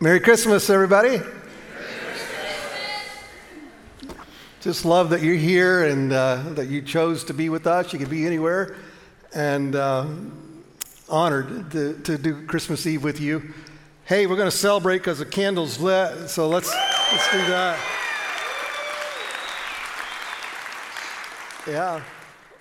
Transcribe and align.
Merry 0.00 0.20
Christmas, 0.20 0.70
everybody. 0.70 1.20
Just 4.60 4.84
love 4.84 5.10
that 5.10 5.22
you're 5.22 5.34
here 5.34 5.86
and 5.86 6.12
uh, 6.12 6.36
that 6.50 6.68
you 6.68 6.82
chose 6.82 7.24
to 7.24 7.34
be 7.34 7.48
with 7.48 7.66
us. 7.66 7.92
You 7.92 7.98
could 7.98 8.08
be 8.08 8.24
anywhere. 8.24 8.76
And 9.34 9.74
uh, 9.74 10.06
honored 11.08 11.72
to, 11.72 11.98
to 12.04 12.16
do 12.16 12.46
Christmas 12.46 12.86
Eve 12.86 13.02
with 13.02 13.20
you. 13.20 13.52
Hey, 14.04 14.28
we're 14.28 14.36
going 14.36 14.48
to 14.48 14.56
celebrate 14.56 14.98
because 14.98 15.18
the 15.18 15.26
candle's 15.26 15.80
lit, 15.80 16.30
so 16.30 16.48
let's, 16.48 16.72
let's 16.72 17.32
do 17.32 17.38
that. 17.48 17.76
Yeah. 21.66 22.02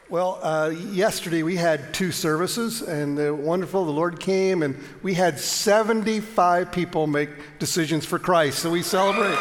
Well, 0.10 0.40
uh, 0.42 0.70
yesterday 0.70 1.44
we 1.44 1.58
had 1.58 1.94
two 1.94 2.14
services, 2.14 2.82
and 2.82 3.18
they're 3.18 3.36
wonderful. 3.36 3.84
The 3.84 3.92
Lord 3.92 4.22
came, 4.22 4.64
and 4.64 4.82
we 5.04 5.14
had 5.14 5.38
75 5.38 6.72
people 6.72 7.08
make 7.08 7.30
decisions 7.60 8.06
for 8.06 8.18
Christ. 8.18 8.60
So 8.60 8.72
we 8.72 8.84
celebrate 8.84 9.38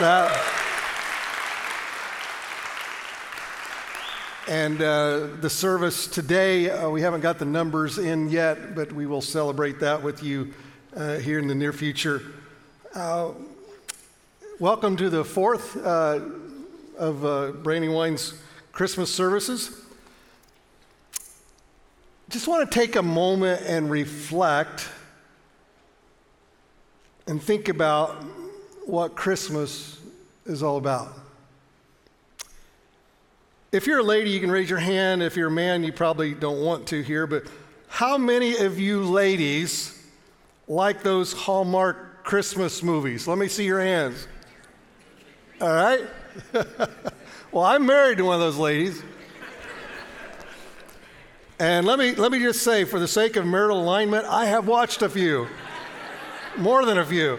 that. 0.00 0.36
And 4.48 4.82
uh, 4.82 5.36
the 5.40 5.48
service 5.48 6.08
today, 6.08 6.68
uh, 6.68 6.90
we 6.90 7.00
haven't 7.00 7.20
got 7.20 7.38
the 7.38 7.44
numbers 7.44 7.98
in 7.98 8.28
yet, 8.28 8.74
but 8.74 8.90
we 8.90 9.06
will 9.06 9.22
celebrate 9.22 9.78
that 9.78 10.02
with 10.02 10.24
you 10.24 10.52
uh, 10.96 11.18
here 11.18 11.38
in 11.38 11.46
the 11.46 11.54
near 11.54 11.72
future. 11.72 12.22
Uh, 12.92 13.30
welcome 14.58 14.96
to 14.96 15.10
the 15.10 15.24
fourth 15.24 15.76
uh, 15.76 16.18
of 16.98 17.24
uh, 17.24 17.52
Brandywine's 17.62 18.34
Christmas 18.72 19.14
services 19.14 19.84
just 22.28 22.46
want 22.46 22.70
to 22.70 22.78
take 22.78 22.96
a 22.96 23.02
moment 23.02 23.62
and 23.64 23.90
reflect 23.90 24.88
and 27.26 27.42
think 27.42 27.68
about 27.68 28.22
what 28.84 29.14
Christmas 29.14 29.98
is 30.44 30.62
all 30.62 30.76
about. 30.76 31.14
If 33.72 33.86
you're 33.86 34.00
a 34.00 34.02
lady, 34.02 34.30
you 34.30 34.40
can 34.40 34.50
raise 34.50 34.68
your 34.68 34.78
hand. 34.78 35.22
If 35.22 35.36
you're 35.36 35.48
a 35.48 35.50
man, 35.50 35.84
you 35.84 35.92
probably 35.92 36.34
don't 36.34 36.62
want 36.62 36.86
to 36.88 37.02
here, 37.02 37.26
but 37.26 37.44
how 37.88 38.18
many 38.18 38.56
of 38.56 38.78
you 38.78 39.02
ladies 39.02 40.06
like 40.66 41.02
those 41.02 41.32
Hallmark 41.32 42.24
Christmas 42.24 42.82
movies? 42.82 43.26
Let 43.26 43.38
me 43.38 43.48
see 43.48 43.64
your 43.64 43.80
hands. 43.80 44.26
All 45.60 45.72
right? 45.72 46.04
well, 47.52 47.64
I'm 47.64 47.84
married 47.86 48.18
to 48.18 48.24
one 48.24 48.34
of 48.34 48.40
those 48.40 48.58
ladies. 48.58 49.02
And 51.60 51.84
let 51.84 51.98
me, 51.98 52.14
let 52.14 52.30
me 52.30 52.38
just 52.38 52.62
say, 52.62 52.84
for 52.84 53.00
the 53.00 53.08
sake 53.08 53.34
of 53.34 53.44
marital 53.44 53.80
alignment, 53.80 54.24
I 54.26 54.44
have 54.44 54.68
watched 54.68 55.02
a 55.02 55.08
few, 55.08 55.48
more 56.56 56.84
than 56.84 56.98
a 56.98 57.04
few. 57.04 57.36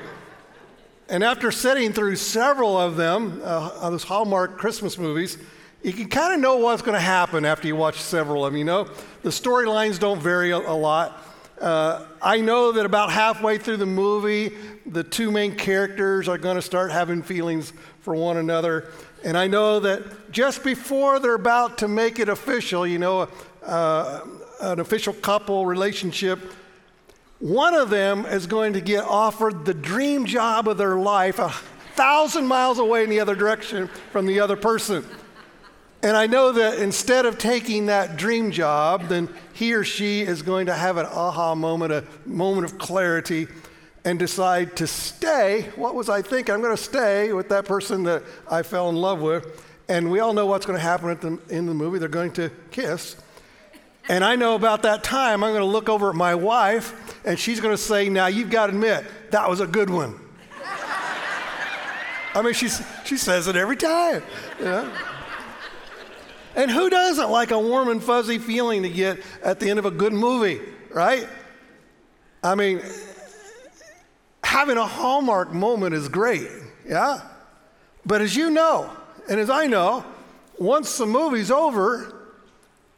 And 1.07 1.23
after 1.23 1.51
sitting 1.51 1.93
through 1.93 2.17
several 2.17 2.77
of 2.77 2.97
them, 2.97 3.39
uh, 3.41 3.89
those 3.89 4.03
Hallmark 4.03 4.57
Christmas 4.57 4.97
movies, 4.97 5.37
you 5.83 5.93
can 5.93 6.09
kind 6.09 6.33
of 6.33 6.41
know 6.41 6.57
what's 6.57 6.81
going 6.81 6.95
to 6.95 6.99
happen 6.99 7.45
after 7.45 7.65
you 7.65 7.77
watch 7.77 8.01
several 8.01 8.45
of 8.45 8.51
them. 8.51 8.57
You 8.57 8.65
know, 8.65 8.89
the 9.23 9.29
storylines 9.29 9.99
don't 9.99 10.19
vary 10.19 10.51
a, 10.51 10.57
a 10.57 10.75
lot. 10.75 11.23
Uh, 11.61 12.05
I 12.21 12.41
know 12.41 12.73
that 12.73 12.85
about 12.85 13.13
halfway 13.13 13.57
through 13.57 13.77
the 13.77 13.85
movie, 13.85 14.51
the 14.85 15.03
two 15.03 15.31
main 15.31 15.55
characters 15.55 16.27
are 16.27 16.37
going 16.37 16.55
to 16.57 16.61
start 16.61 16.91
having 16.91 17.23
feelings 17.23 17.71
for 18.01 18.15
one 18.15 18.35
another. 18.35 18.91
And 19.23 19.37
I 19.37 19.47
know 19.47 19.79
that 19.79 20.31
just 20.31 20.63
before 20.63 21.19
they're 21.19 21.35
about 21.35 21.77
to 21.79 21.87
make 21.87 22.19
it 22.19 22.27
official, 22.27 22.85
you 22.85 22.99
know, 22.99 23.29
uh, 23.65 24.21
an 24.61 24.79
official 24.79 25.13
couple 25.13 25.65
relationship, 25.65 26.39
one 27.39 27.73
of 27.73 27.89
them 27.89 28.25
is 28.25 28.47
going 28.47 28.73
to 28.73 28.81
get 28.81 29.03
offered 29.03 29.65
the 29.65 29.73
dream 29.73 30.25
job 30.25 30.67
of 30.67 30.77
their 30.77 30.97
life 30.97 31.39
a 31.39 31.49
thousand 31.95 32.47
miles 32.47 32.79
away 32.79 33.03
in 33.03 33.09
the 33.09 33.19
other 33.19 33.35
direction 33.35 33.87
from 34.11 34.25
the 34.25 34.39
other 34.39 34.55
person. 34.55 35.05
And 36.01 36.15
I 36.15 36.27
know 36.27 36.53
that 36.53 36.79
instead 36.79 37.25
of 37.25 37.37
taking 37.37 37.87
that 37.87 38.15
dream 38.15 38.51
job, 38.51 39.09
then 39.09 39.27
he 39.53 39.73
or 39.73 39.83
she 39.83 40.21
is 40.21 40.41
going 40.41 40.67
to 40.67 40.73
have 40.73 40.95
an 40.95 41.05
aha 41.05 41.55
moment, 41.55 41.91
a 41.91 42.05
moment 42.25 42.65
of 42.65 42.77
clarity, 42.77 43.47
and 44.05 44.17
decide 44.17 44.77
to 44.77 44.87
stay. 44.87 45.69
What 45.75 45.95
was 45.95 46.07
I 46.07 46.21
thinking? 46.21 46.55
I'm 46.55 46.61
going 46.61 46.75
to 46.75 46.81
stay 46.81 47.33
with 47.33 47.49
that 47.49 47.65
person 47.65 48.03
that 48.03 48.23
I 48.49 48.63
fell 48.63 48.89
in 48.89 48.95
love 48.95 49.19
with. 49.19 49.65
And 49.89 50.09
we 50.09 50.19
all 50.21 50.33
know 50.33 50.45
what's 50.45 50.65
going 50.65 50.77
to 50.77 50.83
happen 50.83 51.17
the, 51.19 51.53
in 51.53 51.65
the 51.65 51.73
movie. 51.73 51.99
They're 51.99 52.07
going 52.07 52.31
to 52.33 52.49
kiss. 52.71 53.17
And 54.09 54.23
I 54.23 54.35
know 54.35 54.55
about 54.55 54.81
that 54.81 55.03
time, 55.03 55.43
I'm 55.43 55.51
going 55.51 55.61
to 55.61 55.65
look 55.65 55.87
over 55.87 56.09
at 56.09 56.15
my 56.15 56.33
wife, 56.33 57.15
and 57.25 57.37
she's 57.37 57.59
going 57.61 57.75
to 57.75 57.81
say, 57.81 58.09
Now, 58.09 58.25
you've 58.25 58.49
got 58.49 58.67
to 58.67 58.73
admit, 58.73 59.05
that 59.29 59.47
was 59.47 59.59
a 59.59 59.67
good 59.67 59.91
one. 59.91 60.19
I 62.33 62.41
mean, 62.41 62.53
she's, 62.53 62.81
she 63.05 63.17
says 63.17 63.47
it 63.47 63.55
every 63.55 63.75
time. 63.75 64.23
And 66.55 66.71
who 66.71 66.89
doesn't 66.89 67.29
like 67.29 67.51
a 67.51 67.59
warm 67.59 67.89
and 67.89 68.03
fuzzy 68.03 68.39
feeling 68.39 68.81
to 68.81 68.89
get 68.89 69.19
at 69.43 69.59
the 69.59 69.69
end 69.69 69.77
of 69.77 69.85
a 69.85 69.91
good 69.91 70.11
movie, 70.11 70.59
right? 70.89 71.29
I 72.41 72.55
mean, 72.55 72.81
having 74.43 74.77
a 74.77 74.85
Hallmark 74.87 75.53
moment 75.53 75.93
is 75.93 76.09
great, 76.09 76.49
yeah? 76.87 77.21
But 78.07 78.21
as 78.21 78.35
you 78.35 78.49
know, 78.49 78.89
and 79.29 79.39
as 79.39 79.51
I 79.51 79.67
know, 79.67 80.03
once 80.57 80.97
the 80.97 81.05
movie's 81.05 81.51
over, 81.51 82.18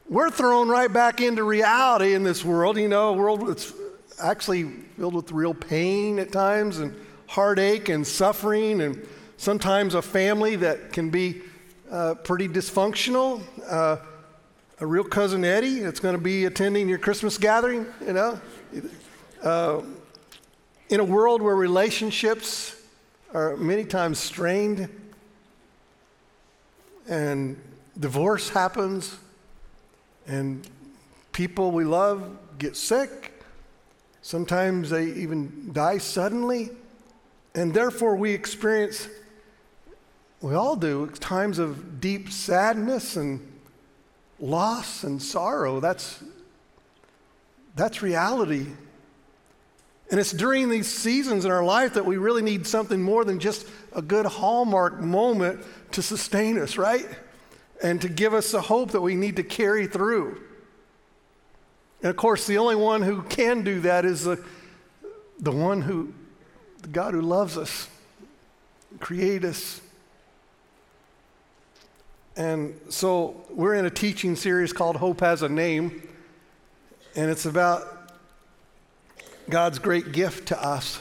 we're 0.09 0.29
thrown 0.29 0.69
right 0.69 0.91
back 0.91 1.21
into 1.21 1.43
reality 1.43 2.13
in 2.13 2.23
this 2.23 2.43
world, 2.43 2.77
you 2.77 2.89
know, 2.89 3.09
a 3.09 3.13
world 3.13 3.47
that's 3.47 3.73
actually 4.21 4.63
filled 4.97 5.15
with 5.15 5.31
real 5.31 5.53
pain 5.53 6.19
at 6.19 6.31
times 6.31 6.79
and 6.79 6.93
heartache 7.27 7.89
and 7.89 8.05
suffering, 8.05 8.81
and 8.81 9.07
sometimes 9.37 9.95
a 9.95 10.01
family 10.01 10.55
that 10.57 10.91
can 10.91 11.09
be 11.09 11.41
uh, 11.89 12.15
pretty 12.15 12.47
dysfunctional. 12.47 13.41
Uh, 13.69 13.97
a 14.79 14.85
real 14.85 15.03
cousin 15.03 15.45
Eddie 15.45 15.79
that's 15.79 15.99
going 15.99 16.15
to 16.15 16.21
be 16.21 16.45
attending 16.45 16.89
your 16.89 16.97
Christmas 16.97 17.37
gathering, 17.37 17.85
you 18.05 18.13
know. 18.13 18.41
Uh, 19.41 19.81
in 20.89 20.99
a 20.99 21.03
world 21.03 21.41
where 21.41 21.55
relationships 21.55 22.75
are 23.33 23.55
many 23.55 23.85
times 23.85 24.19
strained 24.19 24.89
and 27.07 27.59
divorce 27.99 28.49
happens 28.49 29.15
and 30.31 30.65
people 31.33 31.71
we 31.71 31.83
love 31.83 32.37
get 32.57 32.77
sick. 32.77 33.33
Sometimes 34.21 34.89
they 34.89 35.07
even 35.07 35.71
die 35.73 35.97
suddenly. 35.97 36.69
And 37.53 37.73
therefore, 37.73 38.15
we 38.15 38.31
experience, 38.31 39.09
we 40.39 40.53
all 40.53 40.77
do, 40.77 41.07
times 41.07 41.59
of 41.59 41.99
deep 41.99 42.31
sadness 42.31 43.17
and 43.17 43.45
loss 44.39 45.03
and 45.03 45.21
sorrow. 45.21 45.81
That's, 45.81 46.23
that's 47.75 48.01
reality. 48.01 48.67
And 50.11 50.19
it's 50.19 50.31
during 50.31 50.69
these 50.69 50.87
seasons 50.87 51.43
in 51.43 51.51
our 51.51 51.63
life 51.63 51.95
that 51.95 52.05
we 52.05 52.15
really 52.15 52.41
need 52.41 52.65
something 52.65 53.01
more 53.01 53.25
than 53.25 53.39
just 53.39 53.67
a 53.91 54.01
good 54.01 54.25
hallmark 54.25 55.01
moment 55.01 55.59
to 55.91 56.01
sustain 56.01 56.57
us, 56.57 56.77
right? 56.77 57.05
And 57.81 58.01
to 58.01 58.09
give 58.09 58.33
us 58.33 58.51
the 58.51 58.61
hope 58.61 58.91
that 58.91 59.01
we 59.01 59.15
need 59.15 59.35
to 59.37 59.43
carry 59.43 59.87
through. 59.87 60.39
And 62.01 62.09
of 62.09 62.15
course, 62.15 62.47
the 62.47 62.57
only 62.57 62.75
one 62.75 63.01
who 63.01 63.21
can 63.23 63.63
do 63.63 63.81
that 63.81 64.05
is 64.05 64.23
the, 64.23 64.43
the 65.39 65.51
one 65.51 65.81
who, 65.81 66.13
the 66.81 66.87
God 66.87 67.13
who 67.13 67.21
loves 67.21 67.57
us, 67.57 67.87
create 68.99 69.43
us. 69.43 69.81
And 72.35 72.79
so 72.89 73.45
we're 73.49 73.75
in 73.75 73.85
a 73.85 73.89
teaching 73.89 74.35
series 74.35 74.73
called 74.73 74.95
Hope 74.95 75.19
Has 75.19 75.41
a 75.41 75.49
Name, 75.49 76.07
and 77.15 77.29
it's 77.29 77.45
about 77.45 78.11
God's 79.49 79.79
great 79.79 80.11
gift 80.11 80.47
to 80.47 80.63
us. 80.63 80.99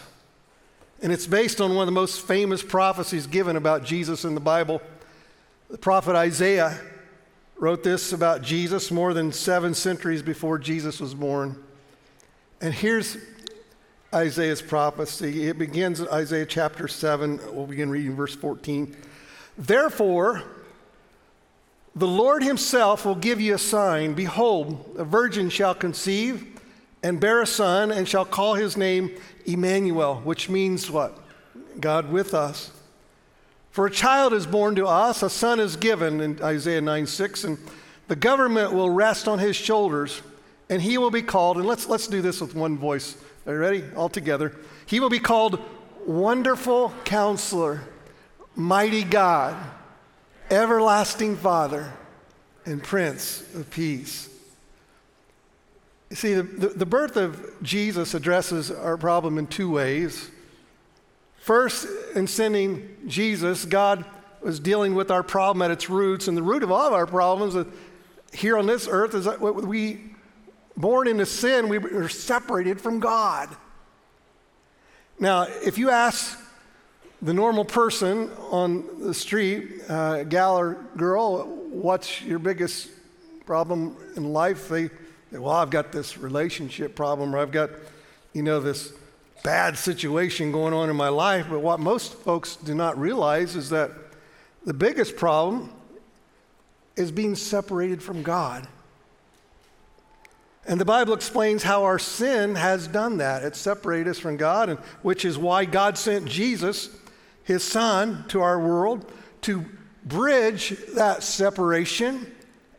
And 1.02 1.12
it's 1.12 1.26
based 1.26 1.60
on 1.60 1.74
one 1.74 1.82
of 1.82 1.86
the 1.86 1.98
most 1.98 2.26
famous 2.26 2.62
prophecies 2.62 3.26
given 3.26 3.56
about 3.56 3.84
Jesus 3.84 4.24
in 4.24 4.34
the 4.34 4.40
Bible. 4.40 4.82
The 5.70 5.78
prophet 5.78 6.16
Isaiah 6.16 6.76
wrote 7.56 7.84
this 7.84 8.12
about 8.12 8.42
Jesus 8.42 8.90
more 8.90 9.14
than 9.14 9.30
seven 9.30 9.72
centuries 9.72 10.20
before 10.20 10.58
Jesus 10.58 10.98
was 10.98 11.14
born. 11.14 11.62
And 12.60 12.74
here's 12.74 13.16
Isaiah's 14.12 14.60
prophecy. 14.60 15.46
It 15.46 15.58
begins 15.58 16.00
in 16.00 16.08
Isaiah 16.08 16.44
chapter 16.44 16.88
7. 16.88 17.38
We'll 17.52 17.68
begin 17.68 17.88
reading 17.88 18.16
verse 18.16 18.34
14. 18.34 18.96
Therefore, 19.56 20.42
the 21.94 22.08
Lord 22.08 22.42
himself 22.42 23.04
will 23.04 23.14
give 23.14 23.40
you 23.40 23.54
a 23.54 23.58
sign. 23.58 24.14
Behold, 24.14 24.96
a 24.98 25.04
virgin 25.04 25.50
shall 25.50 25.76
conceive 25.76 26.60
and 27.04 27.20
bear 27.20 27.42
a 27.42 27.46
son, 27.46 27.92
and 27.92 28.08
shall 28.08 28.24
call 28.24 28.54
his 28.54 28.76
name 28.76 29.16
Emmanuel, 29.46 30.16
which 30.24 30.48
means 30.48 30.90
what? 30.90 31.16
God 31.78 32.10
with 32.10 32.34
us. 32.34 32.72
For 33.70 33.86
a 33.86 33.90
child 33.90 34.32
is 34.32 34.46
born 34.46 34.74
to 34.76 34.86
us, 34.86 35.22
a 35.22 35.30
son 35.30 35.60
is 35.60 35.76
given 35.76 36.20
in 36.20 36.42
Isaiah 36.42 36.80
9 36.80 37.06
6, 37.06 37.44
and 37.44 37.58
the 38.08 38.16
government 38.16 38.72
will 38.72 38.90
rest 38.90 39.28
on 39.28 39.38
his 39.38 39.54
shoulders, 39.54 40.22
and 40.68 40.82
he 40.82 40.98
will 40.98 41.10
be 41.10 41.22
called, 41.22 41.56
and 41.56 41.66
let's, 41.66 41.88
let's 41.88 42.08
do 42.08 42.20
this 42.20 42.40
with 42.40 42.54
one 42.54 42.76
voice. 42.76 43.16
Are 43.46 43.52
you 43.54 43.58
ready? 43.58 43.84
All 43.96 44.08
together. 44.08 44.56
He 44.86 44.98
will 45.00 45.10
be 45.10 45.20
called 45.20 45.60
Wonderful 46.06 46.92
counselor, 47.04 47.82
mighty 48.56 49.04
God, 49.04 49.56
everlasting 50.50 51.36
Father, 51.36 51.92
and 52.64 52.82
Prince 52.82 53.42
of 53.54 53.70
Peace. 53.70 54.28
You 56.08 56.16
see, 56.16 56.34
the, 56.34 56.42
the, 56.42 56.68
the 56.68 56.86
birth 56.86 57.16
of 57.16 57.62
Jesus 57.62 58.14
addresses 58.14 58.70
our 58.70 58.96
problem 58.96 59.38
in 59.38 59.46
two 59.46 59.70
ways. 59.70 60.30
First, 61.40 61.88
in 62.14 62.26
sending 62.26 62.96
Jesus, 63.06 63.64
God 63.64 64.04
was 64.42 64.60
dealing 64.60 64.94
with 64.94 65.10
our 65.10 65.22
problem 65.22 65.62
at 65.62 65.70
its 65.70 65.88
roots, 65.88 66.28
and 66.28 66.36
the 66.36 66.42
root 66.42 66.62
of 66.62 66.70
all 66.70 66.86
of 66.86 66.92
our 66.92 67.06
problems 67.06 67.56
here 68.32 68.58
on 68.58 68.66
this 68.66 68.86
earth 68.88 69.14
is 69.14 69.24
that 69.24 69.40
we, 69.40 70.00
born 70.76 71.08
into 71.08 71.24
sin, 71.24 71.68
we 71.70 71.78
are 71.78 72.10
separated 72.10 72.78
from 72.78 73.00
God. 73.00 73.48
Now, 75.18 75.46
if 75.64 75.78
you 75.78 75.88
ask 75.90 76.38
the 77.22 77.34
normal 77.34 77.64
person 77.64 78.30
on 78.50 79.00
the 79.00 79.14
street, 79.14 79.82
uh, 79.88 80.24
gal 80.24 80.58
or 80.58 80.74
girl, 80.96 81.46
what's 81.70 82.22
your 82.22 82.38
biggest 82.38 82.90
problem 83.46 83.96
in 84.14 84.32
life? 84.32 84.68
They, 84.68 84.90
they, 85.32 85.38
well, 85.38 85.54
I've 85.54 85.70
got 85.70 85.90
this 85.90 86.18
relationship 86.18 86.94
problem, 86.94 87.34
or 87.34 87.38
I've 87.38 87.50
got, 87.50 87.70
you 88.34 88.42
know, 88.42 88.60
this 88.60 88.92
bad 89.42 89.76
situation 89.76 90.52
going 90.52 90.74
on 90.74 90.90
in 90.90 90.96
my 90.96 91.08
life. 91.08 91.46
But 91.48 91.60
what 91.60 91.80
most 91.80 92.14
folks 92.14 92.56
do 92.56 92.74
not 92.74 92.98
realize 92.98 93.56
is 93.56 93.70
that 93.70 93.90
the 94.64 94.74
biggest 94.74 95.16
problem 95.16 95.72
is 96.96 97.10
being 97.10 97.34
separated 97.34 98.02
from 98.02 98.22
God. 98.22 98.66
And 100.66 100.80
the 100.80 100.84
Bible 100.84 101.14
explains 101.14 101.62
how 101.62 101.84
our 101.84 101.98
sin 101.98 102.54
has 102.54 102.86
done 102.86 103.16
that. 103.16 103.42
It 103.42 103.56
separated 103.56 104.08
us 104.08 104.18
from 104.18 104.36
God, 104.36 104.68
and 104.68 104.78
which 105.02 105.24
is 105.24 105.38
why 105.38 105.64
God 105.64 105.96
sent 105.96 106.26
Jesus, 106.26 106.90
his 107.44 107.64
son, 107.64 108.24
to 108.28 108.42
our 108.42 108.60
world 108.60 109.10
to 109.42 109.64
bridge 110.04 110.76
that 110.94 111.22
separation 111.22 112.30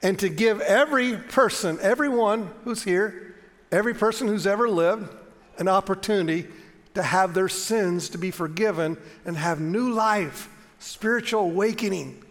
and 0.03 0.17
to 0.19 0.29
give 0.29 0.61
every 0.61 1.17
person, 1.17 1.79
everyone 1.81 2.49
who's 2.63 2.83
here, 2.83 3.35
every 3.71 3.93
person 3.93 4.27
who's 4.27 4.47
ever 4.47 4.69
lived, 4.69 5.09
an 5.57 5.67
opportunity 5.67 6.47
to 6.93 7.03
have 7.03 7.33
their 7.33 7.49
sins 7.49 8.09
to 8.09 8.17
be 8.17 8.31
forgiven 8.31 8.97
and 9.25 9.37
have 9.37 9.59
new 9.59 9.91
life, 9.91 10.49
spiritual 10.79 11.41
awakening 11.41 12.23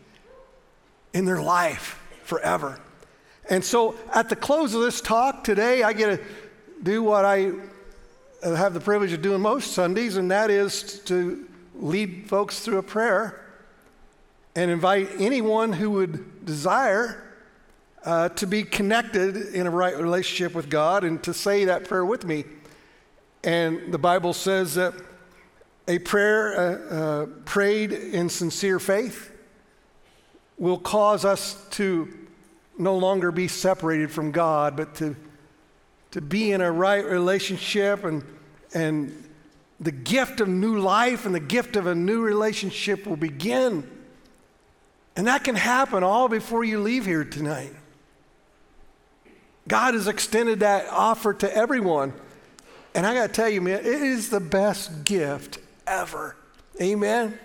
in 1.12 1.24
their 1.24 1.42
life 1.42 2.00
forever. 2.24 2.78
And 3.48 3.64
so 3.64 3.94
at 4.14 4.28
the 4.28 4.36
close 4.36 4.74
of 4.74 4.82
this 4.82 5.00
talk 5.00 5.44
today, 5.44 5.82
I 5.82 5.92
get 5.92 6.18
to 6.18 6.24
do 6.82 7.02
what 7.02 7.24
I 7.24 7.52
have 8.42 8.74
the 8.74 8.80
privilege 8.80 9.12
of 9.12 9.22
doing 9.22 9.40
most 9.40 9.72
Sundays, 9.72 10.16
and 10.16 10.30
that 10.30 10.50
is 10.50 11.00
to 11.00 11.46
lead 11.74 12.28
folks 12.28 12.60
through 12.60 12.78
a 12.78 12.82
prayer 12.82 13.44
and 14.54 14.70
invite 14.70 15.08
anyone 15.18 15.72
who 15.72 15.90
would 15.90 16.44
desire 16.44 17.22
uh, 18.04 18.28
to 18.30 18.46
be 18.46 18.62
connected 18.62 19.36
in 19.54 19.66
a 19.66 19.70
right 19.70 19.96
relationship 19.96 20.54
with 20.54 20.68
God 20.70 21.04
and 21.04 21.22
to 21.22 21.34
say 21.34 21.66
that 21.66 21.84
prayer 21.84 22.04
with 22.04 22.24
me. 22.24 22.44
And 23.42 23.92
the 23.92 23.98
Bible 23.98 24.32
says 24.32 24.74
that 24.74 24.94
a 25.88 25.98
prayer 25.98 26.58
uh, 26.58 26.94
uh, 26.94 27.26
prayed 27.44 27.92
in 27.92 28.28
sincere 28.28 28.78
faith 28.78 29.32
will 30.58 30.78
cause 30.78 31.24
us 31.24 31.66
to 31.70 32.08
no 32.78 32.96
longer 32.96 33.32
be 33.32 33.48
separated 33.48 34.10
from 34.10 34.30
God, 34.30 34.76
but 34.76 34.94
to, 34.96 35.16
to 36.12 36.20
be 36.20 36.52
in 36.52 36.60
a 36.60 36.70
right 36.70 37.04
relationship 37.04 38.04
and, 38.04 38.22
and 38.74 39.28
the 39.80 39.90
gift 39.90 40.40
of 40.40 40.48
new 40.48 40.78
life 40.78 41.24
and 41.24 41.34
the 41.34 41.40
gift 41.40 41.76
of 41.76 41.86
a 41.86 41.94
new 41.94 42.20
relationship 42.20 43.06
will 43.06 43.16
begin. 43.16 43.88
And 45.16 45.26
that 45.26 45.44
can 45.44 45.56
happen 45.56 46.02
all 46.02 46.28
before 46.28 46.62
you 46.62 46.80
leave 46.80 47.06
here 47.06 47.24
tonight. 47.24 47.74
God 49.66 49.94
has 49.94 50.08
extended 50.08 50.60
that 50.60 50.88
offer 50.90 51.32
to 51.34 51.56
everyone. 51.56 52.12
And 52.94 53.06
I 53.06 53.14
got 53.14 53.28
to 53.28 53.32
tell 53.32 53.48
you, 53.48 53.60
man, 53.60 53.80
it 53.80 53.86
is 53.86 54.30
the 54.30 54.40
best 54.40 55.04
gift 55.04 55.58
ever. 55.86 56.36
Amen. 56.80 57.38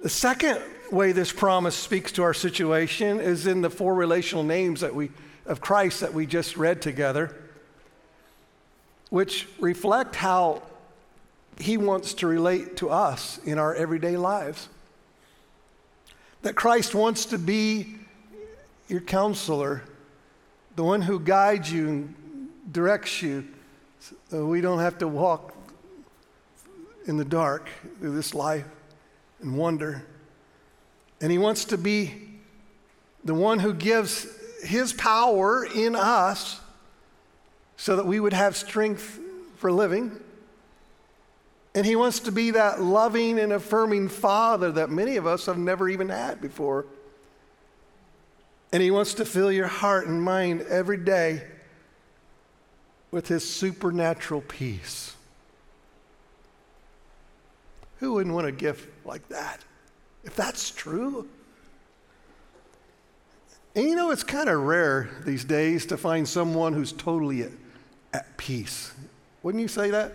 The 0.00 0.08
second 0.08 0.60
way 0.90 1.12
this 1.12 1.32
promise 1.32 1.74
speaks 1.74 2.12
to 2.12 2.22
our 2.22 2.34
situation 2.34 3.20
is 3.20 3.46
in 3.46 3.60
the 3.60 3.70
four 3.70 3.94
relational 3.94 4.44
names 4.44 4.80
that 4.80 4.94
we 4.94 5.10
of 5.46 5.60
Christ 5.60 6.00
that 6.00 6.14
we 6.14 6.26
just 6.26 6.56
read 6.56 6.80
together, 6.80 7.34
which 9.10 9.46
reflect 9.60 10.16
how 10.16 10.62
he 11.58 11.76
wants 11.76 12.14
to 12.14 12.26
relate 12.26 12.78
to 12.78 12.90
us 12.90 13.38
in 13.44 13.58
our 13.58 13.74
everyday 13.74 14.16
lives. 14.16 14.68
That 16.42 16.54
Christ 16.54 16.94
wants 16.94 17.26
to 17.26 17.38
be 17.38 17.96
your 18.88 19.00
counselor, 19.00 19.82
the 20.76 20.84
one 20.84 21.02
who 21.02 21.20
guides 21.20 21.70
you 21.70 21.88
and 21.88 22.14
directs 22.72 23.22
you 23.22 23.46
so 24.30 24.46
we 24.46 24.60
don't 24.60 24.80
have 24.80 24.98
to 24.98 25.08
walk 25.08 25.54
in 27.06 27.16
the 27.16 27.24
dark 27.24 27.68
through 27.98 28.14
this 28.14 28.34
life 28.34 28.66
and 29.40 29.56
wonder. 29.56 30.04
And 31.20 31.30
He 31.30 31.38
wants 31.38 31.66
to 31.66 31.78
be 31.78 32.28
the 33.24 33.34
one 33.34 33.58
who 33.58 33.72
gives 33.72 34.26
His 34.62 34.92
power 34.92 35.64
in 35.64 35.96
us 35.96 36.60
so 37.76 37.96
that 37.96 38.06
we 38.06 38.20
would 38.20 38.32
have 38.32 38.56
strength 38.56 39.20
for 39.56 39.72
living. 39.72 40.20
And 41.74 41.86
He 41.86 41.96
wants 41.96 42.20
to 42.20 42.32
be 42.32 42.50
that 42.52 42.80
loving 42.80 43.38
and 43.38 43.52
affirming 43.52 44.08
Father 44.08 44.72
that 44.72 44.90
many 44.90 45.16
of 45.16 45.26
us 45.26 45.46
have 45.46 45.58
never 45.58 45.88
even 45.88 46.08
had 46.08 46.40
before. 46.40 46.86
And 48.72 48.82
He 48.82 48.90
wants 48.90 49.14
to 49.14 49.24
fill 49.24 49.52
your 49.52 49.66
heart 49.66 50.06
and 50.06 50.22
mind 50.22 50.62
every 50.62 50.98
day 50.98 51.44
with 53.14 53.28
His 53.28 53.48
supernatural 53.48 54.40
peace. 54.40 55.14
Who 58.00 58.14
wouldn't 58.14 58.34
want 58.34 58.48
a 58.48 58.52
gift 58.52 58.88
like 59.04 59.28
that? 59.28 59.60
If 60.24 60.34
that's 60.34 60.72
true. 60.72 61.28
And 63.76 63.88
you 63.88 63.94
know, 63.94 64.10
it's 64.10 64.24
kind 64.24 64.48
of 64.48 64.62
rare 64.62 65.10
these 65.24 65.44
days 65.44 65.86
to 65.86 65.96
find 65.96 66.28
someone 66.28 66.72
who's 66.72 66.90
totally 66.90 67.42
at, 67.42 67.52
at 68.12 68.36
peace. 68.36 68.92
Wouldn't 69.44 69.62
you 69.62 69.68
say 69.68 69.90
that? 69.90 70.14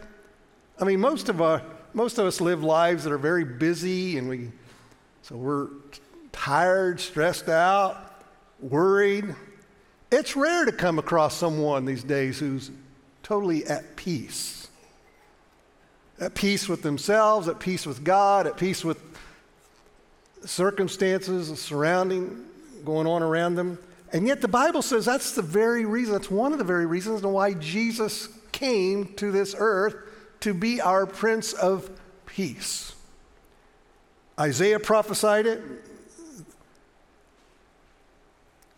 I 0.77 0.83
mean, 0.83 0.99
most 0.99 1.29
of, 1.29 1.41
our, 1.41 1.61
most 1.93 2.17
of 2.17 2.25
us 2.25 2.41
live 2.41 2.65
lives 2.65 3.05
that 3.05 3.13
are 3.13 3.17
very 3.17 3.45
busy, 3.45 4.17
and 4.17 4.27
we, 4.27 4.51
so 5.21 5.37
we're 5.37 5.69
tired, 6.33 6.99
stressed 6.99 7.47
out, 7.47 8.25
worried. 8.59 9.33
It's 10.11 10.35
rare 10.35 10.65
to 10.65 10.73
come 10.73 10.99
across 10.99 11.37
someone 11.37 11.85
these 11.85 12.03
days 12.03 12.39
who's 12.39 12.71
totally 13.29 13.63
at 13.67 13.95
peace. 13.95 14.69
At 16.19 16.33
peace 16.33 16.67
with 16.67 16.81
themselves, 16.81 17.47
at 17.47 17.59
peace 17.59 17.85
with 17.85 18.03
God, 18.03 18.47
at 18.47 18.57
peace 18.57 18.83
with 18.83 18.99
circumstances 20.43 21.61
surrounding, 21.61 22.43
going 22.83 23.05
on 23.05 23.21
around 23.21 23.53
them. 23.53 23.77
And 24.11 24.25
yet 24.25 24.41
the 24.41 24.47
Bible 24.47 24.81
says 24.81 25.05
that's 25.05 25.33
the 25.33 25.43
very 25.43 25.85
reason, 25.85 26.13
that's 26.13 26.31
one 26.31 26.53
of 26.53 26.57
the 26.57 26.65
very 26.65 26.87
reasons 26.87 27.21
why 27.21 27.53
Jesus 27.53 28.29
came 28.51 29.13
to 29.17 29.31
this 29.31 29.55
earth 29.55 29.95
to 30.39 30.55
be 30.55 30.81
our 30.81 31.05
Prince 31.05 31.53
of 31.53 31.87
Peace. 32.25 32.93
Isaiah 34.39 34.79
prophesied 34.79 35.45
it. 35.45 35.61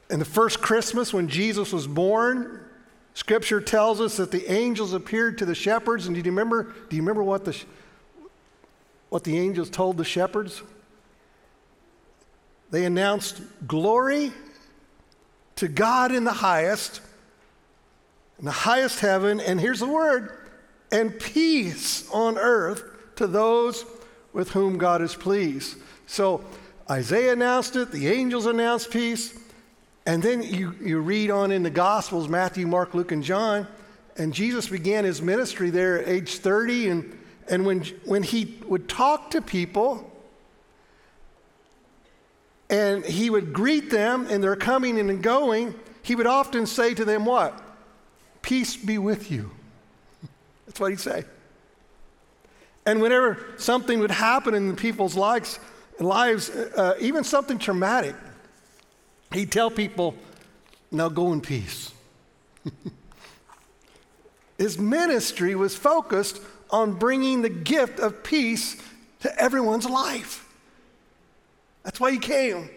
In 0.09 0.19
the 0.19 0.25
first 0.25 0.59
Christmas, 0.59 1.13
when 1.13 1.29
Jesus 1.29 1.71
was 1.71 1.87
born, 1.87 2.65
Scripture 3.13 3.59
tells 3.59 3.99
us 3.99 4.17
that 4.17 4.31
the 4.31 4.51
angels 4.51 4.93
appeared 4.93 5.37
to 5.39 5.45
the 5.45 5.55
shepherds. 5.55 6.07
And 6.07 6.15
do 6.15 6.19
you 6.19 6.25
remember? 6.25 6.73
Do 6.89 6.95
you 6.95 7.01
remember 7.01 7.23
what 7.23 7.45
the 7.45 7.57
what 9.09 9.23
the 9.23 9.37
angels 9.37 9.69
told 9.69 9.97
the 9.97 10.05
shepherds? 10.05 10.61
They 12.71 12.85
announced 12.85 13.41
glory 13.67 14.31
to 15.57 15.67
God 15.67 16.13
in 16.13 16.23
the 16.23 16.31
highest, 16.31 17.01
in 18.39 18.45
the 18.45 18.51
highest 18.51 19.01
heaven, 19.01 19.41
and 19.41 19.59
here's 19.59 19.81
the 19.81 19.87
word, 19.87 20.37
and 20.91 21.19
peace 21.19 22.09
on 22.11 22.37
earth 22.37 22.83
to 23.17 23.27
those 23.27 23.85
with 24.31 24.51
whom 24.51 24.77
God 24.77 25.01
is 25.01 25.13
pleased. 25.13 25.77
So 26.07 26.43
Isaiah 26.89 27.33
announced 27.33 27.75
it, 27.75 27.91
the 27.91 28.07
angels 28.07 28.45
announced 28.45 28.89
peace, 28.89 29.37
and 30.05 30.23
then 30.23 30.41
you, 30.41 30.75
you 30.81 30.99
read 30.99 31.29
on 31.29 31.51
in 31.51 31.63
the 31.63 31.69
Gospels 31.69 32.27
Matthew, 32.27 32.65
Mark, 32.65 32.93
Luke, 32.93 33.11
and 33.11 33.23
John, 33.23 33.67
and 34.17 34.33
Jesus 34.33 34.67
began 34.67 35.05
his 35.05 35.21
ministry 35.21 35.69
there 35.69 36.01
at 36.01 36.07
age 36.07 36.37
30. 36.37 36.89
And, 36.89 37.19
and 37.47 37.65
when, 37.65 37.83
when 38.05 38.23
he 38.23 38.57
would 38.65 38.89
talk 38.89 39.31
to 39.31 39.41
people, 39.41 40.07
and 42.69 43.05
he 43.05 43.29
would 43.29 43.51
greet 43.53 43.89
them 43.89 44.27
in 44.27 44.41
their 44.41 44.55
coming 44.55 44.97
and 44.97 45.21
going, 45.21 45.75
he 46.03 46.15
would 46.15 46.27
often 46.27 46.65
say 46.65 46.93
to 46.93 47.05
them, 47.05 47.25
What? 47.25 47.61
Peace 48.41 48.75
be 48.75 48.97
with 48.97 49.29
you. 49.29 49.51
That's 50.65 50.79
what 50.79 50.89
he'd 50.89 50.99
say. 50.99 51.25
And 52.85 53.01
whenever 53.01 53.45
something 53.57 53.99
would 53.99 54.11
happen 54.11 54.55
in 54.55 54.75
people's 54.75 55.15
lives, 55.15 55.59
lives 55.99 56.49
uh, 56.49 56.95
even 56.99 57.23
something 57.23 57.59
traumatic, 57.59 58.15
he'd 59.33 59.51
tell 59.51 59.71
people, 59.71 60.15
now 60.91 61.09
go 61.09 61.33
in 61.33 61.41
peace. 61.41 61.91
His 64.57 64.77
ministry 64.77 65.55
was 65.55 65.75
focused 65.75 66.41
on 66.69 66.93
bringing 66.93 67.41
the 67.41 67.49
gift 67.49 67.99
of 67.99 68.23
peace 68.23 68.81
to 69.21 69.41
everyone's 69.41 69.89
life. 69.89 70.47
That's 71.83 71.99
why 71.99 72.11
he 72.11 72.19
came. 72.19 72.69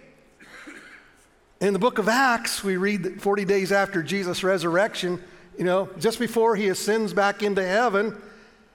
In 1.60 1.72
the 1.72 1.78
book 1.78 1.98
of 1.98 2.08
Acts, 2.08 2.64
we 2.64 2.76
read 2.76 3.04
that 3.04 3.20
40 3.20 3.44
days 3.44 3.70
after 3.70 4.02
Jesus' 4.02 4.42
resurrection, 4.42 5.22
you 5.58 5.64
know, 5.64 5.88
just 5.98 6.18
before 6.18 6.56
he 6.56 6.68
ascends 6.68 7.12
back 7.12 7.42
into 7.42 7.64
heaven, 7.64 8.20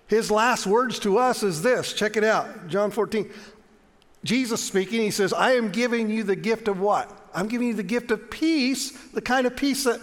his 0.07 0.31
last 0.31 0.65
words 0.65 0.99
to 0.99 1.17
us 1.17 1.43
is 1.43 1.61
this 1.61 1.93
check 1.93 2.17
it 2.17 2.23
out, 2.23 2.67
John 2.67 2.91
14. 2.91 3.29
Jesus 4.23 4.61
speaking, 4.61 5.01
he 5.01 5.11
says, 5.11 5.33
I 5.33 5.53
am 5.53 5.71
giving 5.71 6.09
you 6.09 6.23
the 6.23 6.35
gift 6.35 6.67
of 6.67 6.79
what? 6.79 7.18
I'm 7.33 7.47
giving 7.47 7.67
you 7.67 7.73
the 7.73 7.83
gift 7.83 8.11
of 8.11 8.29
peace, 8.29 8.91
the 9.09 9.21
kind 9.21 9.45
of 9.45 9.55
peace 9.55 9.83
that 9.83 9.99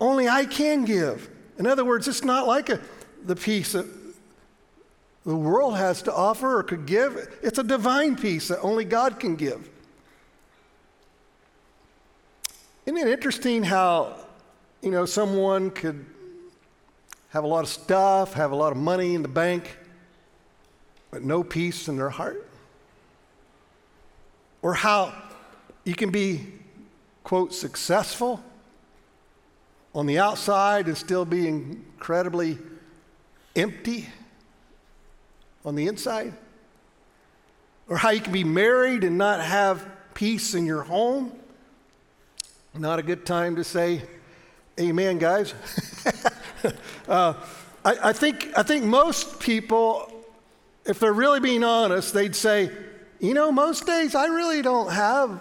only 0.00 0.28
I 0.28 0.44
can 0.44 0.84
give. 0.84 1.28
In 1.58 1.66
other 1.66 1.84
words, 1.84 2.08
it's 2.08 2.24
not 2.24 2.46
like 2.46 2.68
a, 2.68 2.80
the 3.24 3.36
peace 3.36 3.72
that 3.72 3.86
the 5.24 5.36
world 5.36 5.76
has 5.76 6.02
to 6.02 6.14
offer 6.14 6.58
or 6.58 6.62
could 6.62 6.86
give. 6.86 7.38
It's 7.42 7.58
a 7.58 7.62
divine 7.62 8.16
peace 8.16 8.48
that 8.48 8.60
only 8.60 8.84
God 8.84 9.20
can 9.20 9.36
give. 9.36 9.68
Isn't 12.84 12.98
it 12.98 13.06
interesting 13.06 13.62
how, 13.62 14.16
you 14.80 14.90
know, 14.90 15.06
someone 15.06 15.70
could 15.70 16.04
have 17.28 17.44
a 17.44 17.46
lot 17.46 17.60
of 17.60 17.68
stuff, 17.68 18.32
have 18.34 18.50
a 18.50 18.56
lot 18.56 18.72
of 18.72 18.78
money 18.78 19.14
in 19.14 19.22
the 19.22 19.28
bank, 19.28 19.78
but 21.12 21.22
no 21.22 21.44
peace 21.44 21.86
in 21.86 21.96
their 21.96 22.10
heart? 22.10 22.48
Or 24.62 24.74
how 24.74 25.14
you 25.84 25.94
can 25.94 26.10
be, 26.10 26.46
quote, 27.24 27.52
successful 27.52 28.42
on 29.94 30.06
the 30.06 30.18
outside 30.18 30.86
and 30.86 30.96
still 30.96 31.24
be 31.24 31.48
incredibly 31.48 32.58
empty 33.56 34.08
on 35.64 35.74
the 35.74 35.86
inside? 35.86 36.34
Or 37.88 37.96
how 37.96 38.10
you 38.10 38.20
can 38.20 38.32
be 38.32 38.44
married 38.44 39.04
and 39.04 39.18
not 39.18 39.40
have 39.40 39.86
peace 40.14 40.54
in 40.54 40.66
your 40.66 40.82
home? 40.82 41.32
Not 42.74 42.98
a 42.98 43.02
good 43.02 43.26
time 43.26 43.56
to 43.56 43.64
say, 43.64 44.02
Amen, 44.80 45.18
guys. 45.18 45.52
uh, 47.08 47.34
I, 47.84 47.96
I, 48.04 48.12
think, 48.12 48.48
I 48.56 48.62
think 48.62 48.84
most 48.84 49.38
people, 49.38 50.10
if 50.86 50.98
they're 50.98 51.12
really 51.12 51.40
being 51.40 51.62
honest, 51.62 52.14
they'd 52.14 52.34
say, 52.34 52.70
you 53.20 53.34
know, 53.34 53.52
most 53.52 53.86
days 53.86 54.14
I 54.14 54.26
really 54.26 54.62
don't 54.62 54.90
have, 54.90 55.40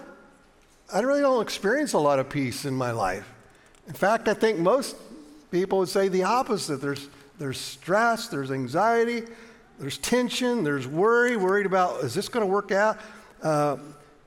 I 0.93 0.99
really 0.99 1.21
don't 1.21 1.41
experience 1.41 1.93
a 1.93 1.99
lot 1.99 2.19
of 2.19 2.29
peace 2.29 2.65
in 2.65 2.73
my 2.73 2.91
life. 2.91 3.27
In 3.87 3.93
fact, 3.93 4.27
I 4.27 4.33
think 4.33 4.59
most 4.59 4.95
people 5.49 5.79
would 5.79 5.89
say 5.89 6.07
the 6.07 6.23
opposite. 6.23 6.81
There's, 6.81 7.07
there's 7.39 7.59
stress, 7.59 8.27
there's 8.27 8.51
anxiety, 8.51 9.23
there's 9.79 9.97
tension, 9.97 10.63
there's 10.63 10.87
worry, 10.87 11.37
worried 11.37 11.65
about 11.65 12.03
is 12.03 12.13
this 12.13 12.29
going 12.29 12.45
to 12.45 12.51
work 12.51 12.71
out? 12.71 12.97
Uh, 13.41 13.77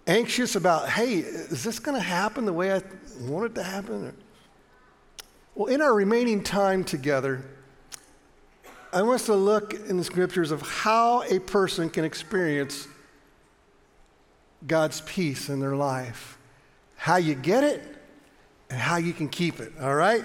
anxious 0.07 0.57
about, 0.57 0.89
hey, 0.89 1.19
is 1.19 1.63
this 1.63 1.79
going 1.79 1.97
to 1.97 2.03
happen 2.03 2.45
the 2.45 2.53
way 2.53 2.73
I 2.73 2.83
want 3.21 3.47
it 3.47 3.55
to 3.55 3.63
happen? 3.63 4.15
Well, 5.55 5.73
in 5.73 5.81
our 5.81 5.95
remaining 5.95 6.43
time 6.43 6.83
together, 6.83 7.45
I 8.93 9.03
want 9.03 9.17
us 9.17 9.27
to 9.27 9.35
look 9.35 9.75
in 9.75 9.97
the 9.97 10.05
scriptures 10.05 10.51
of 10.51 10.63
how 10.63 11.23
a 11.23 11.39
person 11.39 11.91
can 11.91 12.05
experience 12.05 12.89
God's 14.67 15.01
peace 15.03 15.49
in 15.49 15.61
their 15.61 15.77
life, 15.77 16.39
how 16.97 17.17
you 17.17 17.35
get 17.35 17.65
it, 17.65 17.83
and 18.71 18.79
how 18.79 18.97
you 18.97 19.13
can 19.13 19.29
keep 19.29 19.61
it, 19.61 19.73
all 19.81 19.95
right? 19.95 20.25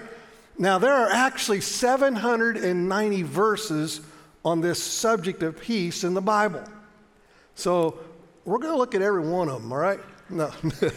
Now, 0.58 0.78
there 0.78 0.94
are 0.94 1.10
actually 1.10 1.62
790 1.62 3.24
verses 3.24 4.02
on 4.44 4.62
this 4.62 4.82
subject 4.82 5.44
of 5.44 5.60
peace 5.60 6.04
in 6.04 6.14
the 6.14 6.22
Bible. 6.22 6.64
So 7.56 8.00
we're 8.46 8.58
going 8.58 8.74
to 8.74 8.78
look 8.78 8.96
at 8.96 9.02
every 9.02 9.28
one 9.28 9.50
of 9.50 9.62
them, 9.62 9.72
all 9.72 9.78
right? 9.78 10.00
No, 10.30 10.52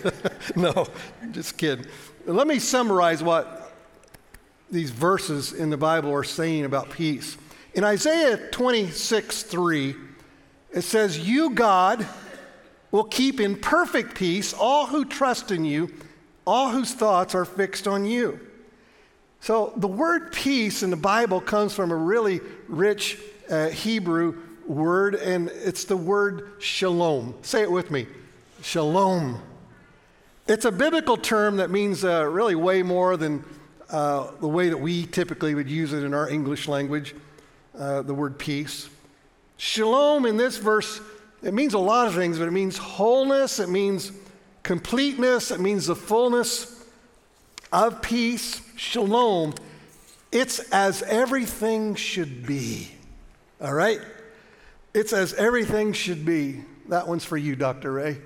no, 0.57 0.87
just 1.31 1.57
kidding. 1.57 1.87
Let 2.27 2.47
me 2.47 2.59
summarize 2.59 3.23
what 3.23 3.73
these 4.71 4.91
verses 4.91 5.53
in 5.53 5.71
the 5.71 5.77
Bible 5.77 6.13
are 6.13 6.25
saying 6.25 6.65
about 6.65 6.91
peace. 6.91 7.37
In 7.75 7.85
Isaiah 7.85 8.37
26 8.51 9.43
3, 9.45 9.95
it 10.73 10.83
says, 10.83 11.19
You, 11.19 11.51
God, 11.51 12.07
will 12.93 13.05
keep 13.05 13.41
in 13.41 13.57
perfect 13.57 14.15
peace 14.15 14.53
all 14.53 14.87
who 14.87 15.05
trust 15.05 15.51
in 15.51 15.65
you, 15.65 15.93
all 16.47 16.71
whose 16.71 16.95
thoughts 16.95 17.35
are 17.35 17.45
fixed 17.45 17.89
on 17.89 18.05
you. 18.05 18.39
So 19.41 19.73
the 19.77 19.89
word 19.89 20.31
peace 20.31 20.85
in 20.85 20.91
the 20.91 20.97
Bible 20.97 21.41
comes 21.41 21.75
from 21.75 21.91
a 21.91 21.97
really 21.97 22.41
rich 22.69 23.19
uh, 23.51 23.71
Hebrew 23.71 24.41
word, 24.67 25.17
and 25.17 25.49
it's 25.49 25.85
the 25.85 25.97
word 25.97 26.53
shalom. 26.61 27.35
Say 27.43 27.63
it 27.63 27.71
with 27.71 27.91
me 27.91 28.07
shalom. 28.63 29.43
It's 30.47 30.65
a 30.65 30.73
biblical 30.73 31.17
term 31.17 31.57
that 31.57 31.71
means 31.71 32.05
uh, 32.05 32.25
really 32.27 32.55
way 32.55 32.83
more 32.83 33.17
than 33.17 33.45
uh, 33.91 34.31
the 34.41 34.49
way 34.49 34.69
that 34.69 34.79
we 34.79 35.07
typically 35.07 35.55
would 35.55 35.69
use 35.69 35.93
it 35.93 36.05
in 36.05 36.15
our 36.15 36.29
English 36.29 36.69
language, 36.69 37.15
uh, 37.77 38.03
the 38.03 38.15
word 38.15 38.39
peace. 38.39 38.89
Shalom 39.57 40.25
in 40.27 40.37
this 40.37 40.57
verse, 40.59 41.01
it 41.43 41.53
means 41.53 41.75
a 41.75 41.79
lot 41.79 42.07
of 42.07 42.15
things, 42.15 42.39
but 42.39 42.49
it 42.49 42.53
means 42.53 42.79
wholeness, 42.79 43.59
it 43.59 43.69
means 43.69 44.13
completeness, 44.63 45.51
it 45.51 45.61
means 45.61 45.87
the 45.87 45.97
fullness 45.97 46.85
of 47.73 48.03
peace. 48.03 48.61
Shalom. 48.77 49.55
It's 50.31 50.61
as 50.71 51.03
everything 51.03 51.95
should 51.95 52.47
be. 52.47 52.91
All 53.61 53.75
right? 53.75 54.01
It's 54.95 55.13
as 55.13 55.35
everything 55.35 55.93
should 55.93 56.25
be. 56.25 56.65
That 56.89 57.09
one's 57.09 57.25
for 57.25 57.37
you, 57.37 57.57
Dr. 57.57 57.93
Ray. 57.93 58.19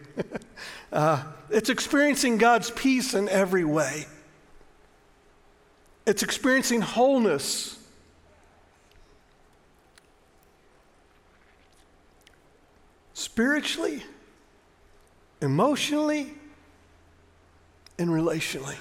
uh, 0.92 1.22
it's 1.50 1.68
experiencing 1.68 2.38
God's 2.38 2.70
peace 2.70 3.14
in 3.14 3.28
every 3.28 3.64
way, 3.64 4.06
it's 6.06 6.22
experiencing 6.22 6.80
wholeness. 6.80 7.75
Spiritually, 13.16 14.02
emotionally, 15.40 16.34
and 17.98 18.10
relationally. 18.10 18.76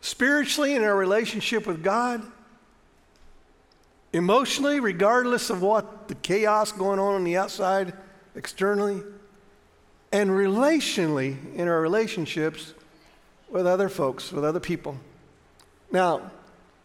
Spiritually, 0.00 0.74
in 0.74 0.82
our 0.82 0.96
relationship 0.96 1.66
with 1.66 1.84
God, 1.84 2.22
emotionally, 4.14 4.80
regardless 4.80 5.50
of 5.50 5.60
what 5.60 6.08
the 6.08 6.14
chaos 6.14 6.72
going 6.72 6.98
on 6.98 7.16
on 7.16 7.24
the 7.24 7.36
outside, 7.36 7.92
externally, 8.34 9.02
and 10.10 10.30
relationally 10.30 11.36
in 11.56 11.68
our 11.68 11.82
relationships 11.82 12.72
with 13.50 13.66
other 13.66 13.90
folks, 13.90 14.32
with 14.32 14.42
other 14.42 14.58
people. 14.58 14.96
Now, 15.92 16.30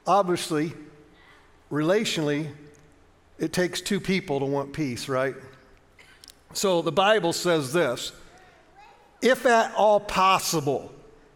obviously, 0.06 0.74
relationally, 1.72 2.52
it 3.38 3.54
takes 3.54 3.80
two 3.80 4.02
people 4.02 4.40
to 4.40 4.46
want 4.46 4.74
peace, 4.74 5.08
right? 5.08 5.36
So 6.54 6.82
the 6.82 6.92
Bible 6.92 7.34
says 7.34 7.74
this 7.74 8.12
if 9.22 9.46
at 9.46 9.74
all 9.76 10.00
possible, 10.00 10.92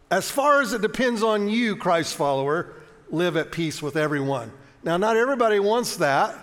as 0.10 0.30
far 0.30 0.62
as 0.62 0.74
it 0.74 0.82
depends 0.82 1.24
on 1.24 1.50
you, 1.50 1.76
Christ 1.76 2.16
follower, 2.16 2.74
live 3.10 3.36
at 3.38 3.52
peace 3.52 3.82
with 3.82 3.96
everyone. 3.96 4.52
Now, 4.84 4.98
not 4.98 5.18
everybody 5.18 5.60
wants 5.60 5.98
that, 5.98 6.36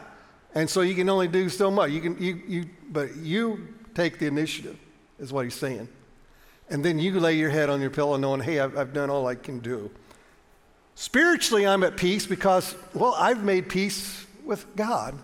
and 0.55 0.69
so 0.69 0.81
you 0.81 0.95
can 0.95 1.09
only 1.09 1.29
do 1.29 1.49
so 1.49 1.71
much. 1.71 1.91
You 1.91 2.01
can, 2.01 2.23
you, 2.23 2.43
you, 2.47 2.65
but 2.91 3.17
you 3.17 3.69
take 3.95 4.19
the 4.19 4.27
initiative, 4.27 4.79
is 5.19 5.33
what 5.33 5.45
he's 5.45 5.55
saying. 5.55 5.89
And 6.69 6.85
then 6.85 6.99
you 6.99 7.19
lay 7.19 7.35
your 7.35 7.51
head 7.51 7.69
on 7.69 7.81
your 7.81 7.91
pillow 7.91 8.17
knowing, 8.17 8.41
hey, 8.41 8.61
I've, 8.61 8.77
I've 8.79 8.93
done 8.93 9.11
all 9.11 9.27
I 9.27 9.35
can 9.35 9.59
do. 9.59 9.91
Spiritually, 10.95 11.67
I'm 11.67 11.83
at 11.83 11.97
peace 11.97 12.27
because, 12.27 12.75
well, 12.95 13.15
I've 13.19 13.43
made 13.43 13.69
peace 13.69 14.27
with 14.45 14.65
God, 14.77 15.19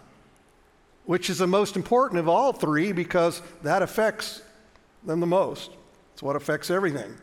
which 1.06 1.30
is 1.30 1.38
the 1.38 1.46
most 1.46 1.76
important 1.76 2.20
of 2.20 2.28
all 2.28 2.52
three 2.52 2.92
because 2.92 3.40
that 3.62 3.82
affects 3.82 4.42
them 5.04 5.20
the 5.20 5.26
most. 5.26 5.70
It's 6.12 6.22
what 6.22 6.36
affects 6.36 6.70
everything. 6.70 7.14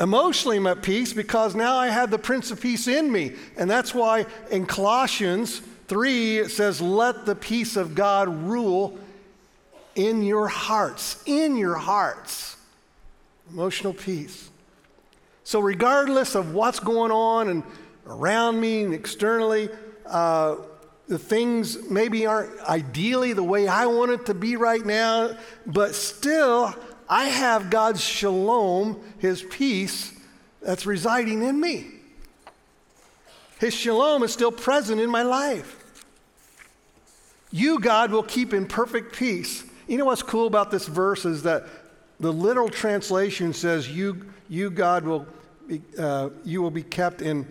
Emotionally, 0.00 0.56
I'm 0.56 0.66
at 0.66 0.82
peace 0.82 1.12
because 1.12 1.54
now 1.54 1.76
I 1.76 1.88
have 1.88 2.10
the 2.10 2.18
Prince 2.18 2.50
of 2.50 2.60
Peace 2.60 2.88
in 2.88 3.12
me. 3.12 3.32
And 3.56 3.70
that's 3.70 3.94
why 3.94 4.26
in 4.50 4.66
Colossians 4.66 5.60
3, 5.88 6.38
it 6.38 6.50
says, 6.50 6.80
Let 6.80 7.26
the 7.26 7.34
peace 7.34 7.76
of 7.76 7.94
God 7.94 8.28
rule 8.28 8.98
in 9.94 10.22
your 10.22 10.48
hearts. 10.48 11.22
In 11.26 11.56
your 11.56 11.74
hearts. 11.74 12.56
Emotional 13.52 13.92
peace. 13.92 14.50
So, 15.44 15.60
regardless 15.60 16.34
of 16.34 16.54
what's 16.54 16.80
going 16.80 17.12
on 17.12 17.48
and 17.48 17.62
around 18.06 18.60
me 18.60 18.82
and 18.82 18.94
externally, 18.94 19.68
uh, 20.06 20.56
the 21.12 21.18
things 21.18 21.90
maybe 21.90 22.24
aren't 22.24 22.58
ideally 22.60 23.34
the 23.34 23.42
way 23.42 23.68
I 23.68 23.84
want 23.84 24.12
it 24.12 24.24
to 24.24 24.34
be 24.34 24.56
right 24.56 24.82
now, 24.82 25.36
but 25.66 25.94
still, 25.94 26.74
I 27.06 27.26
have 27.26 27.68
God's 27.68 28.02
shalom, 28.02 28.98
His 29.18 29.42
peace, 29.42 30.18
that's 30.62 30.86
residing 30.86 31.42
in 31.42 31.60
me. 31.60 31.86
His 33.60 33.74
shalom 33.74 34.22
is 34.22 34.32
still 34.32 34.50
present 34.50 35.02
in 35.02 35.10
my 35.10 35.22
life. 35.22 35.84
You, 37.50 37.78
God, 37.78 38.10
will 38.10 38.22
keep 38.22 38.54
in 38.54 38.64
perfect 38.64 39.14
peace. 39.14 39.64
You 39.86 39.98
know 39.98 40.06
what's 40.06 40.22
cool 40.22 40.46
about 40.46 40.70
this 40.70 40.86
verse 40.86 41.26
is 41.26 41.42
that 41.42 41.66
the 42.20 42.32
literal 42.32 42.70
translation 42.70 43.52
says, 43.52 43.86
You, 43.86 44.32
you 44.48 44.70
God, 44.70 45.04
will 45.04 45.26
be, 45.68 45.82
uh, 45.98 46.30
you 46.42 46.62
will 46.62 46.70
be 46.70 46.82
kept 46.82 47.20
in 47.20 47.46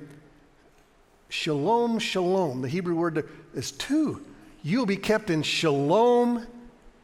shalom, 1.32 1.98
shalom. 1.98 2.62
The 2.62 2.68
Hebrew 2.68 2.96
word 2.96 3.28
is 3.56 3.72
two. 3.72 4.24
You'll 4.64 4.86
be 4.86 4.98
kept 4.98 5.30
in 5.30 5.42
shalom, 5.42 6.46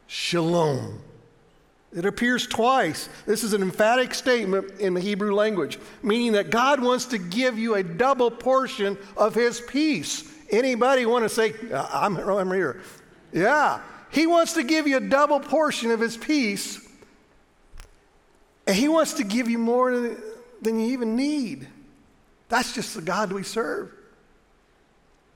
shalom. 0.06 1.00
It 1.96 2.04
appears 2.04 2.46
twice. 2.46 3.08
This 3.26 3.42
is 3.42 3.54
an 3.54 3.62
emphatic 3.62 4.12
statement 4.12 4.78
in 4.78 4.92
the 4.92 5.00
Hebrew 5.00 5.34
language, 5.34 5.78
meaning 6.02 6.32
that 6.32 6.50
God 6.50 6.82
wants 6.82 7.06
to 7.06 7.18
give 7.18 7.58
you 7.58 7.74
a 7.76 7.82
double 7.82 8.30
portion 8.30 8.98
of 9.16 9.34
his 9.34 9.62
peace. 9.62 10.30
Anybody 10.50 11.06
want 11.06 11.24
to 11.24 11.30
say, 11.30 11.54
uh, 11.72 11.88
I'm, 11.90 12.18
I'm 12.18 12.52
here? 12.52 12.82
Yeah. 13.32 13.80
He 14.10 14.26
wants 14.26 14.52
to 14.54 14.62
give 14.62 14.86
you 14.86 14.98
a 14.98 15.00
double 15.00 15.40
portion 15.40 15.90
of 15.90 16.00
his 16.00 16.18
peace, 16.18 16.86
and 18.66 18.76
he 18.76 18.88
wants 18.88 19.14
to 19.14 19.24
give 19.24 19.48
you 19.48 19.58
more 19.58 19.98
than, 19.98 20.22
than 20.60 20.78
you 20.78 20.88
even 20.88 21.16
need. 21.16 21.66
That's 22.50 22.74
just 22.74 22.94
the 22.94 23.02
God 23.02 23.32
we 23.32 23.42
serve 23.42 23.92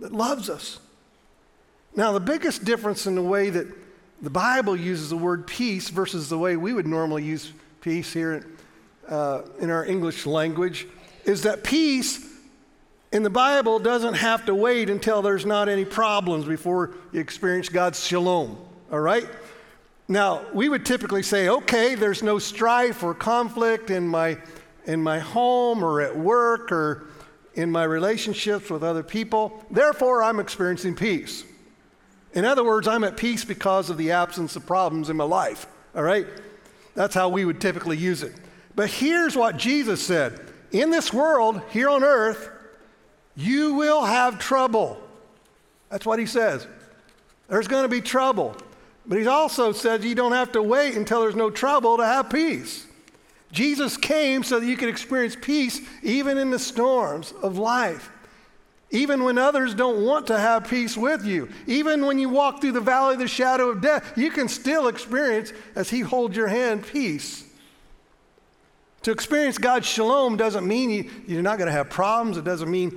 that 0.03 0.13
loves 0.13 0.51
us. 0.51 0.79
Now, 1.97 2.13
the 2.13 2.21
biggest 2.21 2.65
difference 2.65 3.07
in 3.07 3.15
the 3.15 3.23
way 3.23 3.51
that 3.51 3.67
the 4.21 4.31
Bible 4.31 4.77
uses 4.77 5.11
the 5.11 5.17
word 5.17 5.47
peace 5.47 5.89
versus 5.89 6.29
the 6.29 6.39
way 6.39 6.57
we 6.57 6.73
would 6.73 6.87
normally 6.87 7.25
use 7.25 7.53
peace 7.81 8.13
here 8.13 8.47
uh, 9.09 9.43
in 9.59 9.71
our 9.71 9.85
English 9.85 10.27
language 10.27 10.87
is 11.25 11.43
that 11.43 11.65
peace 11.65 12.29
in 13.13 13.23
the 13.23 13.31
Bible 13.31 13.79
doesn't 13.79 14.15
have 14.15 14.47
to 14.47 14.55
wait 14.55 14.89
until 14.89 15.23
there's 15.23 15.45
not 15.45 15.69
any 15.69 15.85
problems 15.85 16.47
before 16.47 16.95
you 17.13 17.21
experience 17.21 17.69
God's 17.69 18.05
shalom, 18.05 18.57
all 18.91 19.01
right? 19.01 19.29
Now, 20.09 20.43
we 20.53 20.69
would 20.69 20.87
typically 20.87 21.23
say, 21.23 21.49
okay, 21.49 21.95
there's 21.95 22.23
no 22.23 22.39
strife 22.39 23.03
or 23.03 23.15
conflict 23.15 23.91
in 23.91 24.09
my, 24.09 24.39
in 24.87 25.03
my 25.03 25.19
home 25.19 25.85
or 25.85 26.01
at 26.01 26.17
work 26.17 26.73
or 26.73 27.07
in 27.55 27.71
my 27.71 27.85
relationships 27.85 28.71
with 28.71 28.83
other 28.83 29.03
people. 29.03 29.65
Therefore, 29.71 30.23
I'm 30.23 30.41
experiencing 30.41 30.95
peace. 30.95 31.45
In 32.33 32.45
other 32.45 32.65
words, 32.65 32.89
I'm 32.89 33.05
at 33.05 33.17
peace 33.17 33.45
because 33.45 33.91
of 33.91 33.99
the 33.99 34.13
absence 34.13 34.57
of 34.57 34.67
problems 34.67 35.11
in 35.11 35.17
my 35.17 35.25
life, 35.25 35.67
all 35.95 36.03
right? 36.03 36.27
That's 36.95 37.15
how 37.15 37.29
we 37.29 37.45
would 37.45 37.61
typically 37.61 37.97
use 37.97 38.23
it. 38.23 38.35
But 38.75 38.89
here's 38.89 39.37
what 39.37 39.57
Jesus 39.57 40.05
said 40.05 40.41
In 40.71 40.91
this 40.91 41.13
world, 41.13 41.61
here 41.71 41.91
on 41.91 42.03
earth, 42.03 42.49
you 43.37 43.75
will 43.75 44.05
have 44.05 44.39
trouble. 44.39 45.01
That's 45.91 46.07
what 46.07 46.19
he 46.19 46.27
says. 46.27 46.67
There's 47.49 47.69
going 47.69 47.83
to 47.83 47.89
be 47.89 48.01
trouble. 48.01 48.57
But 49.05 49.19
he 49.19 49.27
also 49.27 49.73
says 49.73 50.05
you 50.05 50.15
don't 50.15 50.33
have 50.33 50.53
to 50.53 50.63
wait 50.63 50.95
until 50.95 51.23
there's 51.23 51.37
no 51.37 51.51
trouble 51.51 51.97
to 51.99 52.07
have 52.07 52.31
peace. 52.31 52.87
Jesus 53.53 53.97
came 53.97 54.43
so 54.43 54.59
that 54.59 54.67
you 54.67 54.77
could 54.77 54.89
experience 54.89 55.37
peace 55.41 55.81
even 56.03 56.39
in 56.39 56.51
the 56.51 56.59
storms 56.59 57.33
of 57.43 57.59
life 57.59 58.11
even 58.93 59.25
when 59.25 59.39
others 59.39 59.75
don't 59.75 60.05
want 60.05 60.27
to 60.27 60.39
have 60.39 60.69
peace 60.69 60.97
with 60.97 61.25
you. 61.25 61.49
Even 61.67 62.05
when 62.05 62.19
you 62.19 62.29
walk 62.29 62.61
through 62.61 62.73
the 62.73 62.81
valley 62.81 63.15
of 63.15 63.21
the 63.21 63.27
shadow 63.27 63.71
of 63.71 63.81
death, 63.81 64.13
you 64.17 64.31
can 64.31 64.49
still 64.49 64.87
experience, 64.87 65.53
as 65.75 65.89
He 65.89 66.01
holds 66.01 66.37
your 66.37 66.47
hand, 66.47 66.87
peace. 66.87 67.45
To 69.03 69.11
experience 69.11 69.57
God's 69.57 69.87
shalom 69.87 70.37
doesn't 70.37 70.67
mean 70.67 70.91
you, 70.91 71.11
you're 71.27 71.43
not 71.43 71.57
going 71.57 71.67
to 71.67 71.73
have 71.73 71.89
problems. 71.89 72.37
It 72.37 72.45
doesn't 72.45 72.71
mean 72.71 72.97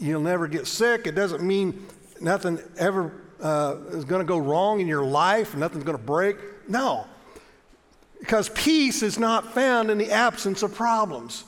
you'll 0.00 0.22
never 0.22 0.48
get 0.48 0.66
sick. 0.66 1.06
It 1.06 1.14
doesn't 1.14 1.42
mean 1.42 1.86
nothing 2.20 2.58
ever 2.78 3.12
uh, 3.40 3.76
is 3.90 4.06
going 4.06 4.20
to 4.20 4.26
go 4.26 4.38
wrong 4.38 4.80
in 4.80 4.88
your 4.88 5.04
life, 5.04 5.54
nothing's 5.54 5.84
going 5.84 5.98
to 5.98 6.02
break. 6.02 6.36
No. 6.68 7.06
Because 8.20 8.48
peace 8.50 9.02
is 9.02 9.18
not 9.18 9.52
found 9.52 9.90
in 9.90 9.98
the 9.98 10.10
absence 10.10 10.62
of 10.62 10.74
problems. 10.74 11.44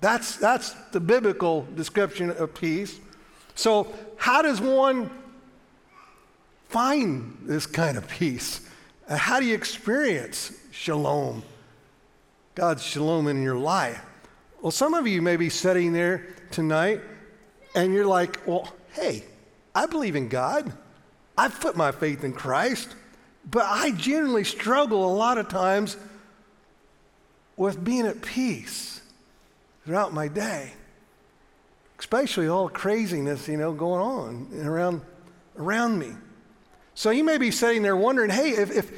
That's, 0.00 0.36
that's 0.36 0.70
the 0.92 1.00
biblical 1.00 1.66
description 1.74 2.30
of 2.30 2.54
peace. 2.54 2.98
So, 3.54 3.92
how 4.16 4.42
does 4.42 4.60
one 4.60 5.10
find 6.68 7.36
this 7.42 7.66
kind 7.66 7.98
of 7.98 8.08
peace? 8.08 8.60
How 9.08 9.40
do 9.40 9.46
you 9.46 9.54
experience 9.54 10.52
shalom? 10.70 11.42
God's 12.54 12.82
shalom 12.82 13.28
in 13.28 13.42
your 13.42 13.56
life. 13.56 14.00
Well, 14.60 14.72
some 14.72 14.94
of 14.94 15.06
you 15.06 15.22
may 15.22 15.36
be 15.36 15.48
sitting 15.48 15.92
there 15.92 16.26
tonight 16.50 17.00
and 17.74 17.94
you're 17.94 18.06
like, 18.06 18.40
well, 18.46 18.68
hey, 18.92 19.24
I 19.74 19.86
believe 19.86 20.16
in 20.16 20.28
God. 20.28 20.72
I've 21.36 21.60
put 21.60 21.76
my 21.76 21.92
faith 21.92 22.24
in 22.24 22.32
Christ, 22.32 22.96
but 23.50 23.64
I 23.64 23.92
generally 23.92 24.44
struggle 24.44 25.04
a 25.04 25.14
lot 25.14 25.38
of 25.38 25.48
times 25.48 25.96
with 27.56 27.82
being 27.82 28.06
at 28.06 28.22
peace 28.22 29.00
throughout 29.84 30.12
my 30.12 30.28
day 30.28 30.72
especially 31.98 32.46
all 32.46 32.68
the 32.68 32.72
craziness, 32.74 33.48
you 33.48 33.56
know, 33.56 33.72
going 33.72 34.00
on 34.00 34.66
around, 34.66 35.02
around 35.56 35.98
me. 35.98 36.12
So 36.94 37.10
you 37.10 37.24
may 37.24 37.38
be 37.38 37.50
sitting 37.50 37.82
there 37.82 37.96
wondering, 37.96 38.30
hey, 38.30 38.50
if, 38.50 38.70
if, 38.70 38.92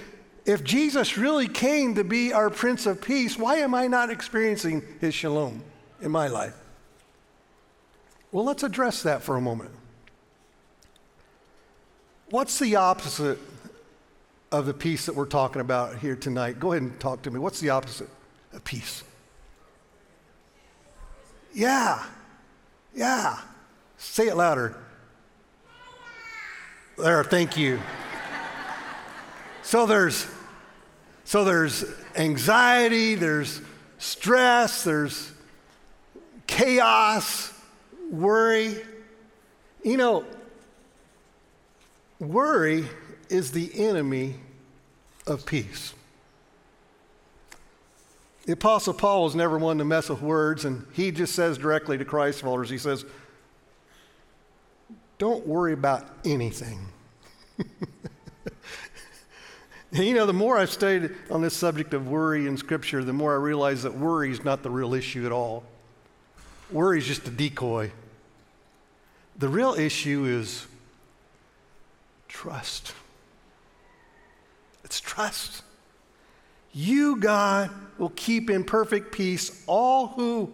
if 0.44 0.64
Jesus 0.64 1.16
really 1.16 1.48
came 1.48 1.94
to 1.94 2.04
be 2.04 2.32
our 2.32 2.50
Prince 2.50 2.86
of 2.86 3.00
Peace, 3.00 3.38
why 3.38 3.56
am 3.56 3.74
I 3.74 3.86
not 3.86 4.10
experiencing 4.10 4.82
his 5.00 5.14
shalom 5.14 5.62
in 6.00 6.10
my 6.10 6.28
life? 6.28 6.56
Well, 8.32 8.44
let's 8.44 8.62
address 8.62 9.02
that 9.02 9.22
for 9.22 9.36
a 9.36 9.40
moment. 9.40 9.70
What's 12.30 12.58
the 12.58 12.76
opposite 12.76 13.38
of 14.52 14.66
the 14.66 14.74
peace 14.74 15.06
that 15.06 15.14
we're 15.14 15.26
talking 15.26 15.60
about 15.60 15.96
here 15.98 16.16
tonight? 16.16 16.58
Go 16.58 16.72
ahead 16.72 16.82
and 16.82 17.00
talk 17.00 17.22
to 17.22 17.30
me. 17.30 17.38
What's 17.38 17.60
the 17.60 17.70
opposite 17.70 18.08
of 18.52 18.64
peace? 18.64 19.04
Yeah, 21.52 22.04
yeah. 22.94 23.38
Say 23.98 24.28
it 24.28 24.36
louder. 24.36 24.76
There, 26.96 27.24
thank 27.24 27.56
you. 27.56 27.80
so 29.62 29.86
there's 29.86 30.26
so 31.24 31.44
there's 31.44 31.84
anxiety, 32.16 33.14
there's 33.14 33.60
stress, 33.98 34.84
there's 34.84 35.32
chaos, 36.46 37.52
worry. 38.10 38.82
You 39.84 39.96
know, 39.96 40.24
worry 42.18 42.88
is 43.30 43.52
the 43.52 43.70
enemy 43.74 44.34
of 45.26 45.46
peace. 45.46 45.94
The 48.46 48.52
Apostle 48.52 48.94
Paul 48.94 49.24
was 49.24 49.34
never 49.34 49.58
one 49.58 49.78
to 49.78 49.84
mess 49.84 50.08
with 50.08 50.22
words, 50.22 50.64
and 50.64 50.86
he 50.92 51.10
just 51.12 51.34
says 51.34 51.58
directly 51.58 51.98
to 51.98 52.04
Christ 52.04 52.40
followers, 52.40 52.70
he 52.70 52.78
says, 52.78 53.04
Don't 55.18 55.46
worry 55.46 55.72
about 55.72 56.08
anything. 56.24 56.80
you 59.92 60.14
know, 60.14 60.26
the 60.26 60.32
more 60.32 60.58
I've 60.58 60.70
studied 60.70 61.14
on 61.30 61.42
this 61.42 61.54
subject 61.54 61.94
of 61.94 62.08
worry 62.08 62.46
in 62.46 62.56
Scripture, 62.56 63.04
the 63.04 63.12
more 63.12 63.34
I 63.34 63.36
realize 63.36 63.82
that 63.82 63.94
worry 63.94 64.32
is 64.32 64.42
not 64.42 64.62
the 64.62 64.70
real 64.70 64.94
issue 64.94 65.26
at 65.26 65.32
all. 65.32 65.62
Worry 66.72 66.98
is 66.98 67.06
just 67.06 67.28
a 67.28 67.30
decoy. 67.30 67.92
The 69.36 69.48
real 69.48 69.74
issue 69.74 70.24
is 70.24 70.66
trust. 72.28 72.94
Trust. 75.20 75.62
You, 76.72 77.16
God, 77.16 77.68
will 77.98 78.12
keep 78.16 78.48
in 78.48 78.64
perfect 78.64 79.12
peace 79.12 79.62
all 79.66 80.06
who 80.06 80.50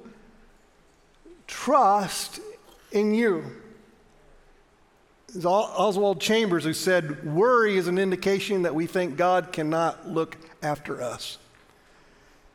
trust 1.47 2.41
in 2.91 3.15
you. 3.15 3.45
It's 5.29 5.45
Oswald 5.45 6.21
Chambers 6.21 6.65
who 6.65 6.73
said, 6.73 7.25
Worry 7.25 7.77
is 7.77 7.87
an 7.87 7.97
indication 7.97 8.63
that 8.63 8.75
we 8.75 8.87
think 8.87 9.17
God 9.17 9.53
cannot 9.53 10.09
look 10.09 10.37
after 10.65 11.01
us. 11.01 11.39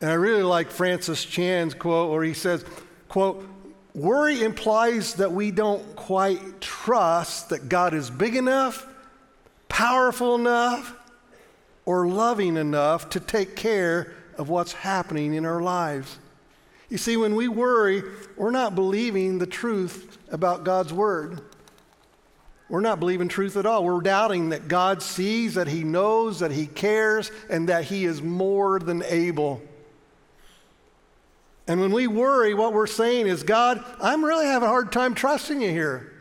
And 0.02 0.10
I 0.10 0.14
really 0.14 0.42
like 0.42 0.70
Francis 0.70 1.24
Chan's 1.24 1.72
quote 1.72 2.10
where 2.10 2.24
he 2.24 2.34
says, 2.34 2.62
quote, 3.08 3.48
Worry 3.94 4.42
implies 4.42 5.14
that 5.14 5.32
we 5.32 5.50
don't 5.50 5.96
quite 5.96 6.60
trust 6.60 7.48
that 7.48 7.70
God 7.70 7.94
is 7.94 8.10
big 8.10 8.36
enough, 8.36 8.86
powerful 9.70 10.34
enough, 10.34 10.98
or 11.84 12.06
loving 12.06 12.56
enough 12.56 13.10
to 13.10 13.20
take 13.20 13.56
care 13.56 14.14
of 14.38 14.48
what's 14.48 14.72
happening 14.72 15.34
in 15.34 15.44
our 15.44 15.60
lives. 15.60 16.18
You 16.88 16.98
see, 16.98 17.16
when 17.16 17.34
we 17.34 17.48
worry, 17.48 18.02
we're 18.36 18.50
not 18.50 18.74
believing 18.74 19.38
the 19.38 19.46
truth 19.46 20.18
about 20.30 20.64
God's 20.64 20.92
Word. 20.92 21.40
we're 22.68 22.80
not 22.80 23.00
believing 23.00 23.28
truth 23.28 23.56
at 23.56 23.66
all. 23.66 23.84
We're 23.84 24.00
doubting 24.00 24.48
that 24.50 24.66
God 24.68 25.02
sees, 25.02 25.54
that 25.54 25.68
He 25.68 25.84
knows, 25.84 26.40
that 26.40 26.50
He 26.52 26.66
cares, 26.66 27.30
and 27.50 27.68
that 27.68 27.84
He 27.84 28.04
is 28.04 28.22
more 28.22 28.78
than 28.78 29.02
able. 29.04 29.62
And 31.66 31.80
when 31.80 31.92
we 31.92 32.06
worry, 32.06 32.54
what 32.54 32.72
we're 32.72 32.86
saying 32.86 33.26
is, 33.26 33.42
God, 33.42 33.84
I'm 34.00 34.24
really 34.24 34.46
having 34.46 34.66
a 34.66 34.70
hard 34.70 34.90
time 34.90 35.14
trusting 35.14 35.60
you 35.60 35.70
here. 35.70 36.12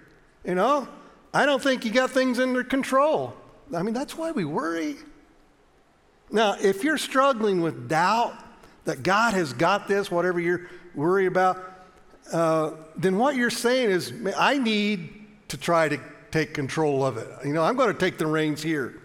You 0.46 0.56
know, 0.56 0.88
I 1.34 1.46
don't 1.46 1.62
think 1.62 1.86
you 1.86 1.92
got 1.92 2.12
things 2.12 2.40
under 2.40 2.64
control. 2.64 3.34
I 3.74 3.82
mean, 3.84 3.94
that's 3.94 4.18
why 4.18 4.32
we 4.32 4.46
worry. 4.46 4.98
Now, 6.32 6.56
if 6.62 6.84
you're 6.84 6.98
struggling 6.98 7.62
with 7.62 7.90
doubt 7.90 8.34
that 8.86 9.04
God 9.04 9.34
has 9.34 9.54
got 9.54 9.88
this, 9.88 10.10
whatever 10.10 10.40
you're 10.40 10.70
worried 10.96 11.28
about, 11.28 11.62
uh, 12.32 12.72
then 12.96 13.18
what 13.18 13.36
you're 13.36 13.50
saying 13.50 13.90
is, 13.90 14.14
I 14.38 14.58
need 14.58 15.26
to 15.50 15.58
try 15.58 15.90
to 15.90 16.00
take 16.32 16.54
control 16.54 17.06
of 17.06 17.18
it. 17.18 17.28
You 17.46 17.54
know, 17.54 17.64
I'm 17.64 17.76
going 17.76 17.92
to 17.92 18.00
take 18.00 18.18
the 18.18 18.28
reins 18.28 18.64
here. 18.64 19.02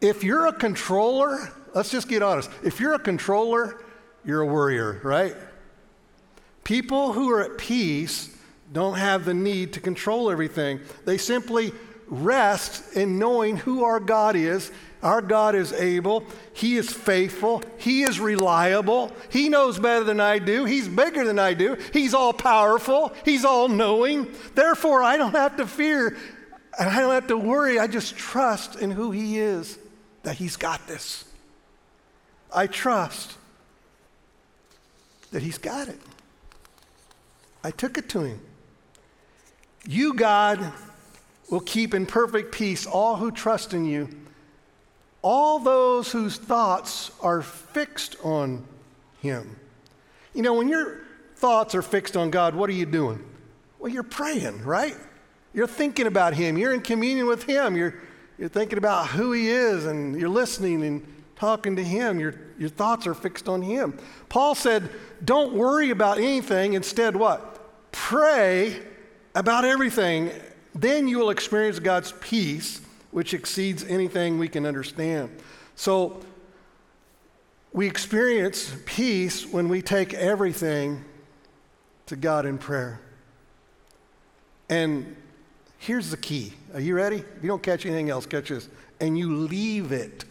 If 0.00 0.22
you're 0.22 0.46
a 0.46 0.52
controller, 0.52 1.52
let's 1.74 1.90
just 1.90 2.08
get 2.08 2.22
honest. 2.22 2.50
If 2.62 2.78
you're 2.78 2.94
a 2.94 2.98
controller, 2.98 3.82
you're 4.24 4.42
a 4.42 4.46
worrier, 4.46 5.00
right? 5.02 5.34
People 6.64 7.14
who 7.14 7.30
are 7.30 7.42
at 7.42 7.56
peace 7.56 8.36
don't 8.72 8.98
have 8.98 9.24
the 9.24 9.32
need 9.32 9.72
to 9.72 9.80
control 9.80 10.30
everything. 10.30 10.80
They 11.06 11.16
simply 11.16 11.72
rest 12.08 12.96
in 12.96 13.18
knowing 13.18 13.56
who 13.56 13.84
our 13.84 14.00
God 14.00 14.36
is. 14.36 14.70
Our 15.00 15.22
God 15.22 15.54
is 15.54 15.72
able, 15.72 16.24
He 16.52 16.76
is 16.76 16.92
faithful, 16.92 17.62
He 17.76 18.02
is 18.02 18.18
reliable, 18.18 19.12
He 19.30 19.48
knows 19.48 19.78
better 19.78 20.02
than 20.02 20.18
I 20.18 20.40
do, 20.40 20.64
He's 20.64 20.88
bigger 20.88 21.24
than 21.24 21.38
I 21.38 21.54
do, 21.54 21.76
He's 21.92 22.14
all 22.14 22.32
powerful, 22.32 23.14
He's 23.24 23.44
all 23.44 23.68
knowing. 23.68 24.26
Therefore, 24.56 25.04
I 25.04 25.16
don't 25.16 25.36
have 25.36 25.56
to 25.58 25.68
fear 25.68 26.16
and 26.78 26.88
I 26.88 27.00
don't 27.00 27.12
have 27.12 27.26
to 27.28 27.36
worry. 27.36 27.78
I 27.78 27.88
just 27.88 28.16
trust 28.16 28.76
in 28.76 28.90
who 28.90 29.10
He 29.10 29.38
is, 29.38 29.78
that 30.22 30.36
He's 30.36 30.56
got 30.56 30.86
this. 30.86 31.24
I 32.54 32.66
trust 32.66 33.36
that 35.32 35.42
He's 35.42 35.58
got 35.58 35.88
it. 35.88 36.00
I 37.62 37.70
took 37.70 37.98
it 37.98 38.08
to 38.10 38.20
Him. 38.20 38.40
You, 39.86 40.14
God, 40.14 40.72
will 41.50 41.60
keep 41.60 41.94
in 41.94 42.06
perfect 42.06 42.52
peace 42.52 42.86
all 42.86 43.16
who 43.16 43.30
trust 43.30 43.74
in 43.74 43.84
you, 43.84 44.08
all 45.22 45.58
those 45.58 46.12
whose 46.12 46.36
thoughts 46.36 47.10
are 47.20 47.42
fixed 47.42 48.16
on 48.22 48.64
Him. 49.20 49.56
You 50.34 50.42
know, 50.42 50.54
when 50.54 50.68
your 50.68 51.00
thoughts 51.36 51.74
are 51.74 51.82
fixed 51.82 52.16
on 52.16 52.30
God, 52.30 52.54
what 52.54 52.70
are 52.70 52.74
you 52.74 52.86
doing? 52.86 53.24
Well, 53.78 53.92
you're 53.92 54.02
praying, 54.02 54.64
right? 54.64 54.96
You're 55.54 55.66
thinking 55.66 56.06
about 56.06 56.34
Him. 56.34 56.58
You're 56.58 56.74
in 56.74 56.82
communion 56.82 57.26
with 57.26 57.44
Him. 57.44 57.76
You're, 57.76 57.94
you're 58.38 58.48
thinking 58.48 58.78
about 58.78 59.08
who 59.08 59.32
He 59.32 59.48
is 59.48 59.86
and 59.86 60.18
you're 60.18 60.28
listening 60.28 60.84
and 60.84 61.06
talking 61.36 61.76
to 61.76 61.84
Him. 61.84 62.20
Your, 62.20 62.34
your 62.58 62.68
thoughts 62.68 63.06
are 63.06 63.14
fixed 63.14 63.48
on 63.48 63.62
Him. 63.62 63.98
Paul 64.28 64.54
said, 64.54 64.90
Don't 65.24 65.54
worry 65.54 65.90
about 65.90 66.18
anything. 66.18 66.74
Instead, 66.74 67.16
what? 67.16 67.54
Pray 67.92 68.80
about 69.34 69.64
everything 69.64 70.30
then 70.80 71.08
you 71.08 71.18
will 71.18 71.30
experience 71.30 71.78
God's 71.78 72.12
peace, 72.20 72.80
which 73.10 73.34
exceeds 73.34 73.84
anything 73.84 74.38
we 74.38 74.48
can 74.48 74.64
understand. 74.64 75.30
So, 75.74 76.20
we 77.72 77.86
experience 77.86 78.74
peace 78.86 79.46
when 79.46 79.68
we 79.68 79.82
take 79.82 80.14
everything 80.14 81.04
to 82.06 82.16
God 82.16 82.46
in 82.46 82.58
prayer. 82.58 83.00
And 84.68 85.16
here's 85.78 86.10
the 86.10 86.16
key. 86.16 86.54
Are 86.74 86.80
you 86.80 86.94
ready? 86.94 87.16
If 87.16 87.42
you 87.42 87.48
don't 87.48 87.62
catch 87.62 87.84
anything 87.84 88.08
else, 88.08 88.26
catch 88.26 88.48
this. 88.48 88.68
And 89.00 89.18
you 89.18 89.34
leave 89.34 89.92
it. 89.92 90.24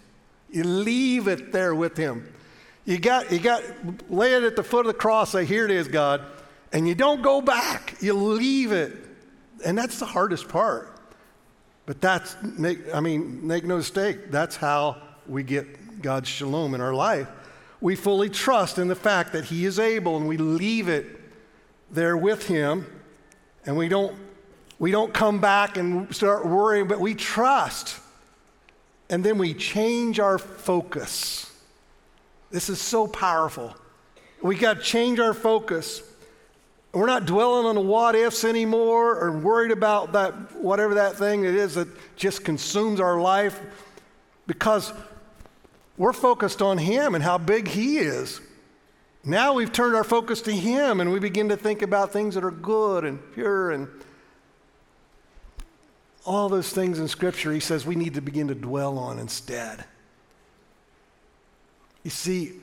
You 0.49 0.63
leave 0.63 1.27
it 1.27 1.51
there 1.51 1.75
with 1.75 1.97
Him. 1.97 2.33
You 2.85 2.97
got, 2.99 3.31
you 3.31 3.39
got, 3.39 3.63
lay 4.09 4.33
it 4.33 4.43
at 4.43 4.55
the 4.55 4.63
foot 4.63 4.85
of 4.85 4.87
the 4.87 4.97
cross, 4.97 5.31
say, 5.31 5.45
Here 5.45 5.65
it 5.65 5.71
is, 5.71 5.87
God. 5.87 6.21
And 6.71 6.87
you 6.87 6.95
don't 6.95 7.21
go 7.21 7.41
back. 7.41 7.95
You 8.01 8.13
leave 8.13 8.71
it 8.71 9.06
and 9.65 9.77
that's 9.77 9.99
the 9.99 10.05
hardest 10.05 10.47
part. 10.47 10.93
But 11.85 12.01
that's, 12.01 12.35
make, 12.43 12.93
I 12.93 12.99
mean, 12.99 13.45
make 13.47 13.63
no 13.63 13.77
mistake, 13.77 14.29
that's 14.29 14.55
how 14.55 15.01
we 15.25 15.43
get 15.43 16.01
God's 16.01 16.27
shalom 16.27 16.75
in 16.75 16.81
our 16.81 16.93
life. 16.93 17.27
We 17.79 17.95
fully 17.95 18.29
trust 18.29 18.77
in 18.77 18.87
the 18.87 18.95
fact 18.95 19.33
that 19.33 19.45
He 19.45 19.65
is 19.65 19.79
able 19.79 20.17
and 20.17 20.27
we 20.27 20.37
leave 20.37 20.89
it 20.89 21.05
there 21.91 22.17
with 22.17 22.47
Him 22.47 22.85
and 23.65 23.77
we 23.77 23.87
don't, 23.87 24.15
we 24.79 24.91
don't 24.91 25.13
come 25.13 25.39
back 25.39 25.77
and 25.77 26.13
start 26.13 26.45
worrying, 26.45 26.87
but 26.87 26.99
we 26.99 27.15
trust. 27.15 27.99
And 29.09 29.23
then 29.23 29.37
we 29.37 29.53
change 29.53 30.19
our 30.19 30.37
focus. 30.37 31.51
This 32.51 32.69
is 32.69 32.81
so 32.81 33.07
powerful. 33.07 33.75
We 34.41 34.55
got 34.55 34.77
to 34.77 34.83
change 34.83 35.19
our 35.19 35.33
focus. 35.33 36.01
We're 36.97 37.05
not 37.05 37.25
dwelling 37.25 37.67
on 37.67 37.75
the 37.75 37.81
what 37.81 38.15
ifs 38.15 38.43
anymore 38.43 39.15
or 39.17 39.31
worried 39.37 39.71
about 39.71 40.13
that, 40.13 40.55
whatever 40.55 40.95
that 40.95 41.15
thing 41.15 41.43
it 41.43 41.53
is 41.53 41.75
that 41.75 41.87
just 42.15 42.43
consumes 42.43 42.99
our 42.99 43.19
life 43.19 43.61
because 44.47 44.91
we're 45.95 46.13
focused 46.13 46.61
on 46.61 46.79
Him 46.79 47.13
and 47.13 47.23
how 47.23 47.37
big 47.37 47.67
He 47.67 47.99
is. 47.99 48.41
Now 49.23 49.53
we've 49.53 49.71
turned 49.71 49.95
our 49.95 50.03
focus 50.03 50.41
to 50.43 50.51
Him 50.51 50.99
and 50.99 51.11
we 51.11 51.19
begin 51.19 51.49
to 51.49 51.57
think 51.57 51.83
about 51.83 52.11
things 52.11 52.33
that 52.33 52.43
are 52.43 52.51
good 52.51 53.05
and 53.05 53.19
pure 53.33 53.71
and 53.71 53.87
all 56.25 56.49
those 56.49 56.71
things 56.71 56.99
in 56.99 57.07
Scripture, 57.07 57.53
He 57.53 57.59
says 57.59 57.85
we 57.85 57.95
need 57.95 58.15
to 58.15 58.21
begin 58.21 58.47
to 58.47 58.55
dwell 58.55 58.97
on 58.97 59.19
instead. 59.19 59.85
You 62.03 62.09
see, 62.09 62.53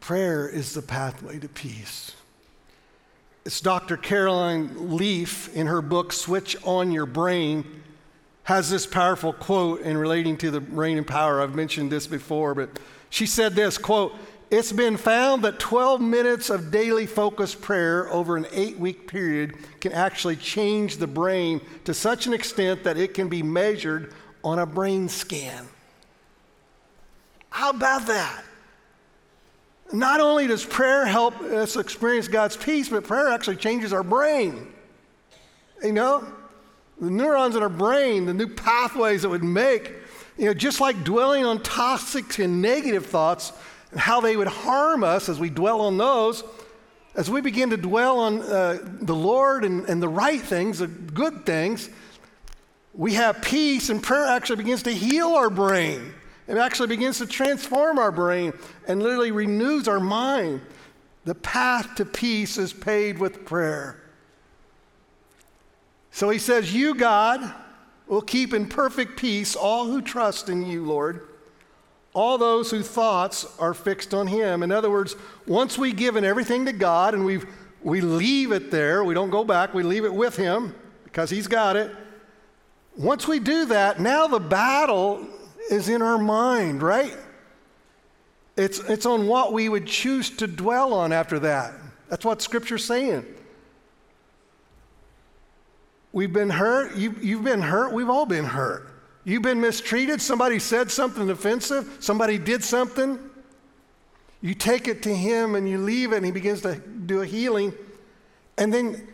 prayer 0.00 0.48
is 0.48 0.74
the 0.74 0.82
pathway 0.82 1.38
to 1.40 1.48
peace. 1.48 2.12
It's 3.44 3.60
Dr. 3.60 3.98
Caroline 3.98 4.96
Leaf 4.96 5.54
in 5.54 5.66
her 5.66 5.82
book, 5.82 6.14
Switch 6.14 6.56
On 6.64 6.90
Your 6.90 7.04
Brain, 7.04 7.82
has 8.44 8.70
this 8.70 8.86
powerful 8.86 9.34
quote 9.34 9.82
in 9.82 9.98
relating 9.98 10.38
to 10.38 10.50
the 10.50 10.60
brain 10.60 10.96
and 10.96 11.06
power. 11.06 11.42
I've 11.42 11.54
mentioned 11.54 11.92
this 11.92 12.06
before, 12.06 12.54
but 12.54 12.70
she 13.10 13.26
said 13.26 13.54
this 13.54 13.76
quote, 13.76 14.14
it's 14.50 14.72
been 14.72 14.96
found 14.96 15.44
that 15.44 15.58
12 15.58 16.00
minutes 16.00 16.48
of 16.48 16.70
daily 16.70 17.06
focused 17.06 17.60
prayer 17.60 18.10
over 18.10 18.38
an 18.38 18.46
eight 18.52 18.78
week 18.78 19.08
period 19.08 19.56
can 19.80 19.92
actually 19.92 20.36
change 20.36 20.96
the 20.96 21.06
brain 21.06 21.60
to 21.84 21.92
such 21.92 22.26
an 22.26 22.32
extent 22.32 22.82
that 22.84 22.96
it 22.96 23.12
can 23.12 23.28
be 23.28 23.42
measured 23.42 24.14
on 24.42 24.58
a 24.58 24.66
brain 24.66 25.06
scan. 25.08 25.68
How 27.50 27.70
about 27.70 28.06
that? 28.06 28.44
Not 29.94 30.20
only 30.20 30.48
does 30.48 30.64
prayer 30.64 31.06
help 31.06 31.40
us 31.40 31.76
experience 31.76 32.26
God's 32.26 32.56
peace, 32.56 32.88
but 32.88 33.04
prayer 33.04 33.28
actually 33.28 33.56
changes 33.56 33.92
our 33.92 34.02
brain. 34.02 34.66
You 35.84 35.92
know, 35.92 36.26
the 37.00 37.10
neurons 37.10 37.54
in 37.54 37.62
our 37.62 37.68
brain, 37.68 38.26
the 38.26 38.34
new 38.34 38.48
pathways 38.48 39.24
it 39.24 39.30
would 39.30 39.44
make, 39.44 39.92
you 40.36 40.46
know, 40.46 40.54
just 40.54 40.80
like 40.80 41.04
dwelling 41.04 41.44
on 41.44 41.62
toxic 41.62 42.40
and 42.40 42.60
negative 42.60 43.06
thoughts 43.06 43.52
and 43.92 44.00
how 44.00 44.20
they 44.20 44.36
would 44.36 44.48
harm 44.48 45.04
us 45.04 45.28
as 45.28 45.38
we 45.38 45.48
dwell 45.48 45.80
on 45.82 45.96
those, 45.96 46.42
as 47.14 47.30
we 47.30 47.40
begin 47.40 47.70
to 47.70 47.76
dwell 47.76 48.18
on 48.18 48.40
uh, 48.42 48.78
the 48.82 49.14
Lord 49.14 49.64
and, 49.64 49.88
and 49.88 50.02
the 50.02 50.08
right 50.08 50.40
things, 50.40 50.80
the 50.80 50.88
good 50.88 51.46
things, 51.46 51.88
we 52.94 53.14
have 53.14 53.42
peace, 53.42 53.90
and 53.90 54.02
prayer 54.02 54.26
actually 54.26 54.56
begins 54.56 54.82
to 54.82 54.92
heal 54.92 55.28
our 55.28 55.50
brain. 55.50 56.14
It 56.46 56.58
actually 56.58 56.88
begins 56.88 57.18
to 57.18 57.26
transform 57.26 57.98
our 57.98 58.12
brain 58.12 58.52
and 58.86 59.02
literally 59.02 59.30
renews 59.30 59.88
our 59.88 60.00
mind. 60.00 60.60
The 61.24 61.34
path 61.34 61.94
to 61.96 62.04
peace 62.04 62.58
is 62.58 62.72
paved 62.72 63.18
with 63.18 63.46
prayer. 63.46 64.00
So 66.10 66.28
he 66.28 66.38
says, 66.38 66.74
You, 66.74 66.94
God, 66.94 67.52
will 68.06 68.22
keep 68.22 68.52
in 68.52 68.66
perfect 68.66 69.18
peace 69.18 69.56
all 69.56 69.86
who 69.86 70.02
trust 70.02 70.48
in 70.48 70.66
you, 70.66 70.84
Lord, 70.84 71.28
all 72.12 72.36
those 72.36 72.70
whose 72.70 72.88
thoughts 72.88 73.46
are 73.58 73.74
fixed 73.74 74.12
on 74.12 74.26
him. 74.26 74.62
In 74.62 74.70
other 74.70 74.90
words, 74.90 75.16
once 75.46 75.78
we've 75.78 75.96
given 75.96 76.24
everything 76.24 76.66
to 76.66 76.72
God 76.72 77.14
and 77.14 77.24
we 77.24 77.40
we 77.84 78.00
leave 78.00 78.50
it 78.50 78.70
there, 78.70 79.04
we 79.04 79.12
don't 79.12 79.30
go 79.30 79.44
back, 79.44 79.74
we 79.74 79.82
leave 79.82 80.06
it 80.06 80.14
with 80.14 80.36
him 80.36 80.74
because 81.04 81.28
he's 81.28 81.46
got 81.46 81.76
it. 81.76 81.94
Once 82.96 83.28
we 83.28 83.38
do 83.38 83.66
that, 83.66 84.00
now 84.00 84.26
the 84.26 84.40
battle 84.40 85.26
is 85.70 85.88
in 85.88 86.02
our 86.02 86.18
mind, 86.18 86.82
right? 86.82 87.16
It's, 88.56 88.78
it's 88.80 89.06
on 89.06 89.26
what 89.26 89.52
we 89.52 89.68
would 89.68 89.86
choose 89.86 90.30
to 90.36 90.46
dwell 90.46 90.94
on 90.94 91.12
after 91.12 91.38
that. 91.40 91.74
That's 92.08 92.24
what 92.24 92.40
Scripture's 92.42 92.84
saying. 92.84 93.24
We've 96.12 96.32
been 96.32 96.50
hurt. 96.50 96.96
You, 96.96 97.16
you've 97.20 97.42
been 97.42 97.62
hurt. 97.62 97.92
We've 97.92 98.08
all 98.08 98.26
been 98.26 98.44
hurt. 98.44 98.88
You've 99.24 99.42
been 99.42 99.60
mistreated. 99.60 100.20
Somebody 100.20 100.60
said 100.60 100.90
something 100.90 101.28
offensive. 101.28 101.96
Somebody 101.98 102.38
did 102.38 102.62
something. 102.62 103.18
You 104.40 104.54
take 104.54 104.86
it 104.86 105.02
to 105.04 105.14
Him 105.14 105.54
and 105.54 105.68
you 105.68 105.78
leave 105.78 106.12
it, 106.12 106.18
and 106.18 106.26
He 106.26 106.30
begins 106.30 106.60
to 106.62 106.76
do 106.76 107.22
a 107.22 107.26
healing. 107.26 107.72
And 108.58 108.72
then 108.72 109.08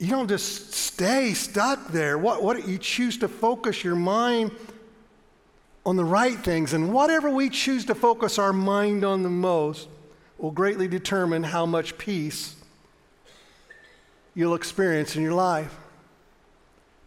you 0.00 0.08
don't 0.08 0.28
just 0.28 0.72
stay 0.72 1.34
stuck 1.34 1.88
there. 1.88 2.16
What, 2.16 2.42
what 2.42 2.66
you 2.66 2.78
choose 2.78 3.18
to 3.18 3.28
focus 3.28 3.84
your 3.84 3.94
mind 3.94 4.50
on 5.84 5.96
the 5.96 6.04
right 6.04 6.38
things, 6.38 6.72
and 6.72 6.90
whatever 6.90 7.30
we 7.30 7.50
choose 7.50 7.84
to 7.84 7.94
focus 7.94 8.38
our 8.38 8.52
mind 8.52 9.04
on 9.04 9.22
the 9.22 9.28
most 9.28 9.88
will 10.38 10.50
greatly 10.50 10.88
determine 10.88 11.42
how 11.42 11.66
much 11.66 11.98
peace 11.98 12.56
you'll 14.34 14.54
experience 14.54 15.16
in 15.16 15.22
your 15.22 15.34
life. 15.34 15.76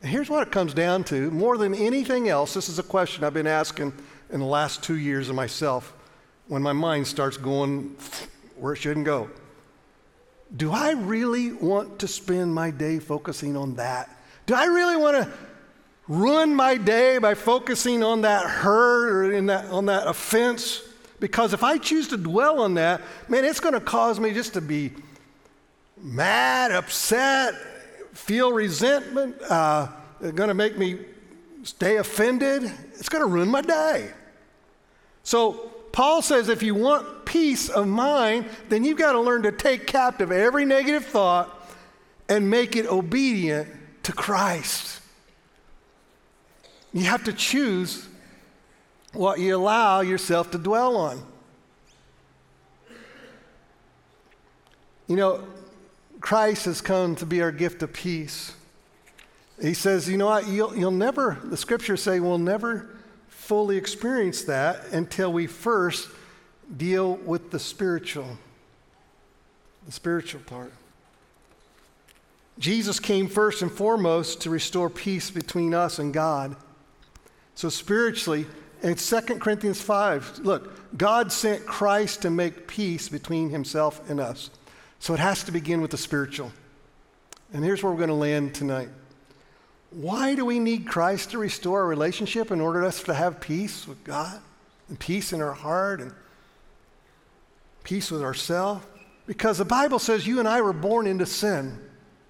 And 0.04 0.12
here's 0.12 0.30
what 0.30 0.48
it 0.48 0.52
comes 0.52 0.76
down 0.76 1.04
to 1.06 1.32
more 1.32 1.58
than 1.58 1.74
anything 1.74 2.30
else, 2.30 2.54
this 2.54 2.70
is 2.70 2.78
a 2.78 2.84
question 2.84 3.24
I've 3.24 3.34
been 3.34 3.48
asking 3.48 3.94
in 4.32 4.40
the 4.40 4.46
last 4.46 4.84
two 4.84 4.98
years 4.98 5.30
of 5.30 5.36
myself 5.36 5.94
when 6.48 6.62
my 6.62 6.74
mind 6.74 7.08
starts 7.08 7.38
going 7.38 7.96
where 8.60 8.74
it 8.74 8.78
shouldn't 8.78 9.06
go. 9.08 9.32
Do 10.56 10.72
I 10.72 10.92
really 10.92 11.52
want 11.52 12.00
to 12.00 12.08
spend 12.08 12.54
my 12.54 12.70
day 12.70 13.00
focusing 13.00 13.58
on 13.58 13.76
that? 13.76 14.10
Do 14.46 14.54
I 14.54 14.66
really 14.66 14.98
want 14.98 15.18
to 15.18 15.32
ruin 16.08 16.56
my 16.56 16.78
day 16.78 17.18
by 17.18 17.34
focusing 17.34 18.04
on 18.04 18.22
that 18.22 18.46
hurt 18.46 19.34
or 19.34 19.42
that, 19.42 19.66
on 19.66 19.88
that 19.88 20.06
offense? 20.08 20.82
Because 21.20 21.54
if 21.54 21.64
I 21.64 21.78
choose 21.78 22.10
to 22.10 22.18
dwell 22.18 22.62
on 22.62 22.76
that, 22.76 23.02
man, 23.30 23.46
it's 23.46 23.60
going 23.60 23.74
to 23.74 23.80
cause 23.80 24.20
me 24.20 24.34
just 24.34 24.54
to 24.54 24.62
be 24.62 24.92
mad, 25.98 26.72
upset, 26.72 27.56
feel 28.14 28.52
resentment, 28.52 29.36
uh, 29.50 29.88
going 30.20 30.50
to 30.50 30.54
make 30.54 30.78
me 30.78 31.00
stay 31.64 31.98
offended. 31.98 32.64
It's 32.96 33.10
going 33.10 33.24
to 33.24 33.30
ruin 33.30 33.50
my 33.50 33.62
day. 33.62 34.12
So, 35.24 35.72
Paul 35.94 36.22
says 36.22 36.50
if 36.50 36.62
you 36.64 36.76
want 36.76 37.08
peace 37.34 37.68
of 37.68 37.88
mind, 37.88 38.46
then 38.70 38.84
you've 38.84 39.00
got 39.00 39.14
to 39.14 39.20
learn 39.20 39.42
to 39.42 39.52
take 39.52 39.88
captive 39.88 40.32
every 40.32 40.66
negative 40.66 41.04
thought 41.04 41.68
and 42.30 42.48
make 42.48 42.76
it 42.76 42.86
obedient 42.86 43.68
to 44.04 44.12
Christ. 44.12 45.02
You 46.94 47.06
have 47.06 47.24
to 47.24 47.34
choose 47.34 48.08
what 49.14 49.40
you 49.40 49.56
allow 49.56 50.02
yourself 50.02 50.52
to 50.52 50.60
dwell 50.60 50.96
on. 50.96 51.24
You 55.08 55.16
know, 55.16 55.44
Christ 56.20 56.66
has 56.66 56.82
come 56.82 57.16
to 57.16 57.26
be 57.26 57.42
our 57.42 57.52
gift 57.52 57.82
of 57.82 57.94
peace. 57.94 58.54
He 59.60 59.74
says, 59.74 60.08
you 60.08 60.18
know 60.18 60.28
what, 60.28 60.48
you'll, 60.48 60.78
you'll 60.78 60.92
never, 60.92 61.40
the 61.44 61.58
scriptures 61.58 62.04
say, 62.04 62.20
we'll 62.20 62.38
never 62.38 62.96
fully 63.28 63.76
experience 63.76 64.44
that 64.44 64.86
until 64.92 65.34
we 65.34 65.48
first 65.48 66.10
deal 66.78 67.16
with 67.16 67.52
the 67.52 67.60
spiritual, 67.60 68.38
the 69.86 69.92
spiritual 69.92 70.42
part. 70.42 70.74
Jesus 72.60 73.00
came 73.00 73.28
first 73.28 73.62
and 73.62 73.72
foremost 73.72 74.42
to 74.42 74.50
restore 74.50 74.90
peace 74.90 75.32
between 75.32 75.74
us 75.74 76.00
and 76.00 76.14
God. 76.14 76.56
So, 77.56 77.70
spiritually, 77.70 78.46
in 78.82 78.96
2 78.96 79.22
Corinthians 79.40 79.82
5, 79.82 80.40
look, 80.40 80.98
God 80.98 81.32
sent 81.32 81.66
Christ 81.66 82.22
to 82.24 82.30
make 82.30 82.68
peace 82.68 83.10
between 83.10 83.50
himself 83.50 84.08
and 84.10 84.20
us. 84.20 84.50
So, 85.00 85.14
it 85.14 85.20
has 85.20 85.44
to 85.46 85.52
begin 85.52 85.82
with 85.82 85.92
the 85.92 85.98
spiritual. 85.98 86.52
And 87.54 87.64
here's 87.64 87.84
where 87.84 87.92
we're 87.92 87.98
going 87.98 88.10
to 88.10 88.16
land 88.16 88.56
tonight. 88.56 88.90
Why 89.92 90.34
do 90.34 90.44
we 90.44 90.58
need 90.60 90.88
Christ 90.88 91.32
to 91.32 91.38
restore 91.38 91.82
our 91.82 91.88
relationship 91.88 92.52
in 92.52 92.60
order 92.60 92.82
for 92.82 92.88
us 92.88 93.04
to 93.04 93.14
have 93.14 93.40
peace 93.40 93.88
with 93.88 94.04
God 94.04 94.40
and 94.90 95.00
peace 95.00 95.34
in 95.34 95.42
our 95.42 95.54
heart 95.54 96.02
and 96.02 96.12
peace 97.84 98.12
with 98.12 98.22
ourselves? 98.22 98.86
Because 99.26 99.58
the 99.58 99.66
Bible 99.66 100.00
says 100.00 100.28
you 100.28 100.40
and 100.40 100.48
I 100.48 100.62
were 100.62 100.74
born 100.74 101.08
into 101.08 101.26
sin, 101.26 101.80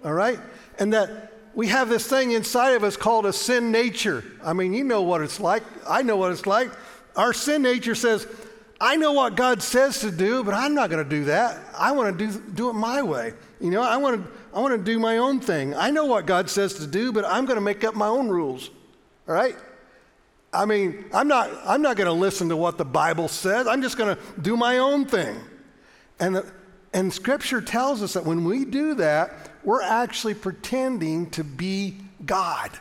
all 0.03 0.13
right? 0.13 0.39
And 0.79 0.93
that 0.93 1.33
we 1.55 1.67
have 1.67 1.89
this 1.89 2.07
thing 2.07 2.31
inside 2.31 2.71
of 2.71 2.83
us 2.83 2.97
called 2.97 3.25
a 3.25 3.33
sin 3.33 3.71
nature. 3.71 4.23
I 4.43 4.53
mean, 4.53 4.73
you 4.73 4.83
know 4.83 5.01
what 5.01 5.21
it's 5.21 5.39
like. 5.39 5.63
I 5.87 6.01
know 6.01 6.17
what 6.17 6.31
it's 6.31 6.45
like. 6.45 6.71
Our 7.15 7.33
sin 7.33 7.61
nature 7.61 7.95
says, 7.95 8.27
I 8.81 8.95
know 8.95 9.13
what 9.13 9.35
God 9.35 9.61
says 9.61 9.99
to 10.01 10.11
do, 10.11 10.43
but 10.43 10.53
I'm 10.53 10.75
not 10.75 10.89
going 10.89 11.03
to 11.03 11.09
do 11.09 11.25
that. 11.25 11.59
I 11.77 11.91
want 11.91 12.17
to 12.17 12.27
do, 12.27 12.39
do 12.53 12.69
it 12.69 12.73
my 12.73 13.01
way. 13.01 13.33
You 13.61 13.71
know, 13.71 13.81
I 13.81 13.97
want 13.97 14.23
to 14.23 14.31
I 14.53 14.59
want 14.59 14.77
to 14.77 14.83
do 14.83 14.99
my 14.99 15.17
own 15.17 15.39
thing. 15.39 15.73
I 15.75 15.89
know 15.89 16.05
what 16.05 16.27
God 16.27 16.49
says 16.49 16.75
to 16.75 16.85
do, 16.85 17.11
but 17.11 17.25
I'm 17.25 17.45
going 17.45 17.55
to 17.55 17.61
make 17.61 17.83
up 17.83 17.95
my 17.95 18.07
own 18.07 18.29
rules. 18.29 18.69
All 19.27 19.33
right? 19.33 19.55
I 20.53 20.65
mean, 20.65 21.05
I'm 21.13 21.27
not, 21.27 21.49
I'm 21.65 21.81
not 21.81 21.97
going 21.97 22.07
to 22.07 22.13
listen 22.13 22.49
to 22.49 22.57
what 22.57 22.77
the 22.77 22.85
Bible 22.85 23.27
says. 23.27 23.67
I'm 23.67 23.81
just 23.81 23.97
going 23.97 24.15
to 24.15 24.21
do 24.41 24.55
my 24.55 24.77
own 24.77 25.05
thing. 25.05 25.35
And, 26.19 26.35
the, 26.35 26.51
and 26.93 27.11
Scripture 27.11 27.61
tells 27.61 28.03
us 28.03 28.13
that 28.13 28.23
when 28.23 28.45
we 28.45 28.65
do 28.65 28.95
that, 28.95 29.51
we're 29.63 29.81
actually 29.81 30.35
pretending 30.35 31.29
to 31.31 31.43
be 31.43 31.97
God. 32.25 32.71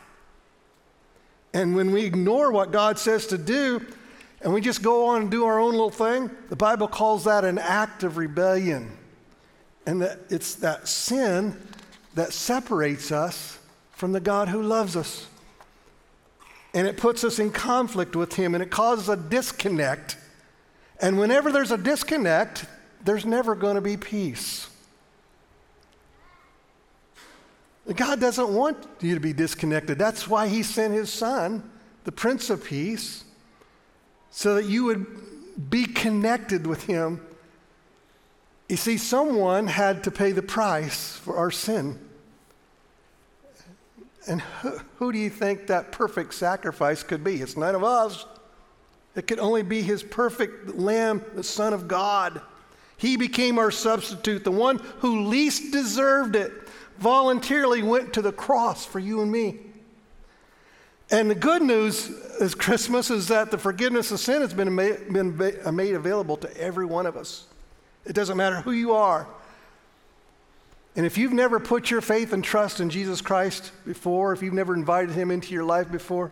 And 1.53 1.75
when 1.75 1.91
we 1.91 2.03
ignore 2.05 2.51
what 2.51 2.71
God 2.71 2.97
says 2.99 3.27
to 3.27 3.37
do, 3.37 3.85
and 4.41 4.53
we 4.53 4.61
just 4.61 4.81
go 4.81 5.07
on 5.07 5.23
and 5.23 5.31
do 5.31 5.45
our 5.45 5.59
own 5.59 5.71
little 5.71 5.89
thing, 5.89 6.29
the 6.49 6.55
Bible 6.55 6.87
calls 6.87 7.23
that 7.23 7.45
an 7.45 7.57
act 7.57 8.03
of 8.03 8.17
rebellion. 8.17 8.97
And 9.85 10.01
that 10.01 10.19
it's 10.29 10.55
that 10.55 10.87
sin 10.87 11.57
that 12.15 12.33
separates 12.33 13.11
us 13.11 13.57
from 13.91 14.11
the 14.11 14.19
God 14.19 14.49
who 14.49 14.61
loves 14.61 14.95
us. 14.95 15.27
And 16.73 16.87
it 16.87 16.97
puts 16.97 17.23
us 17.23 17.39
in 17.39 17.51
conflict 17.51 18.15
with 18.15 18.33
Him 18.33 18.55
and 18.55 18.63
it 18.63 18.71
causes 18.71 19.09
a 19.09 19.15
disconnect. 19.15 20.17
And 21.01 21.19
whenever 21.19 21.51
there's 21.51 21.71
a 21.71 21.77
disconnect, 21.77 22.65
there's 23.03 23.25
never 23.25 23.55
going 23.55 23.75
to 23.75 23.81
be 23.81 23.97
peace. 23.97 24.69
God 27.95 28.19
doesn't 28.19 28.49
want 28.49 28.77
you 29.01 29.13
to 29.13 29.19
be 29.19 29.33
disconnected. 29.33 29.99
That's 29.99 30.27
why 30.27 30.47
He 30.47 30.63
sent 30.63 30.93
His 30.93 31.11
Son, 31.11 31.69
the 32.05 32.11
Prince 32.11 32.49
of 32.49 32.63
Peace, 32.63 33.25
so 34.31 34.55
that 34.55 34.65
you 34.65 34.85
would 34.85 35.69
be 35.69 35.85
connected 35.85 36.65
with 36.65 36.83
Him 36.85 37.21
you 38.73 38.77
see, 38.77 38.97
someone 38.97 39.67
had 39.67 40.03
to 40.05 40.11
pay 40.11 40.31
the 40.31 40.41
price 40.41 41.15
for 41.17 41.35
our 41.35 41.51
sin. 41.51 41.99
And 44.27 44.41
who, 44.41 44.79
who, 44.97 45.11
do 45.11 45.17
you 45.17 45.29
think 45.29 45.67
that 45.67 45.91
perfect 45.91 46.33
sacrifice 46.33 47.03
could 47.03 47.23
be? 47.23 47.41
It's 47.41 47.57
none 47.57 47.75
of 47.75 47.83
us. 47.83 48.25
It 49.15 49.27
could 49.27 49.39
only 49.39 49.63
be 49.63 49.81
his 49.81 50.01
perfect 50.01 50.75
Lamb, 50.75 51.23
the 51.35 51.43
Son 51.43 51.73
of 51.73 51.87
God. 51.87 52.41
He 52.97 53.17
became 53.17 53.59
our 53.59 53.71
substitute, 53.71 54.43
the 54.43 54.51
one 54.51 54.79
who 54.99 55.25
least 55.25 55.71
deserved 55.71 56.35
it, 56.35 56.51
voluntarily 56.99 57.83
went 57.83 58.13
to 58.13 58.21
the 58.21 58.31
cross 58.31 58.85
for 58.85 58.99
you 58.99 59.21
and 59.21 59.31
me. 59.31 59.59
And 61.11 61.29
the 61.29 61.35
good 61.35 61.61
news 61.61 62.09
is 62.39 62.55
Christmas 62.55 63.11
is 63.11 63.27
that 63.27 63.51
the 63.51 63.57
forgiveness 63.57 64.11
of 64.11 64.19
sin 64.19 64.41
has 64.41 64.53
been 64.53 64.73
made, 64.73 65.11
been 65.11 65.37
made 65.75 65.95
available 65.95 66.37
to 66.37 66.57
every 66.57 66.85
one 66.85 67.05
of 67.05 67.17
us. 67.17 67.45
It 68.05 68.13
doesn't 68.13 68.37
matter 68.37 68.61
who 68.61 68.71
you 68.71 68.93
are. 68.93 69.27
And 70.95 71.05
if 71.05 71.17
you've 71.17 71.33
never 71.33 71.59
put 71.59 71.89
your 71.89 72.01
faith 72.01 72.33
and 72.33 72.43
trust 72.43 72.79
in 72.79 72.89
Jesus 72.89 73.21
Christ 73.21 73.71
before, 73.85 74.31
if 74.33 74.43
you've 74.43 74.53
never 74.53 74.75
invited 74.75 75.11
him 75.11 75.31
into 75.31 75.53
your 75.53 75.63
life 75.63 75.91
before, 75.91 76.31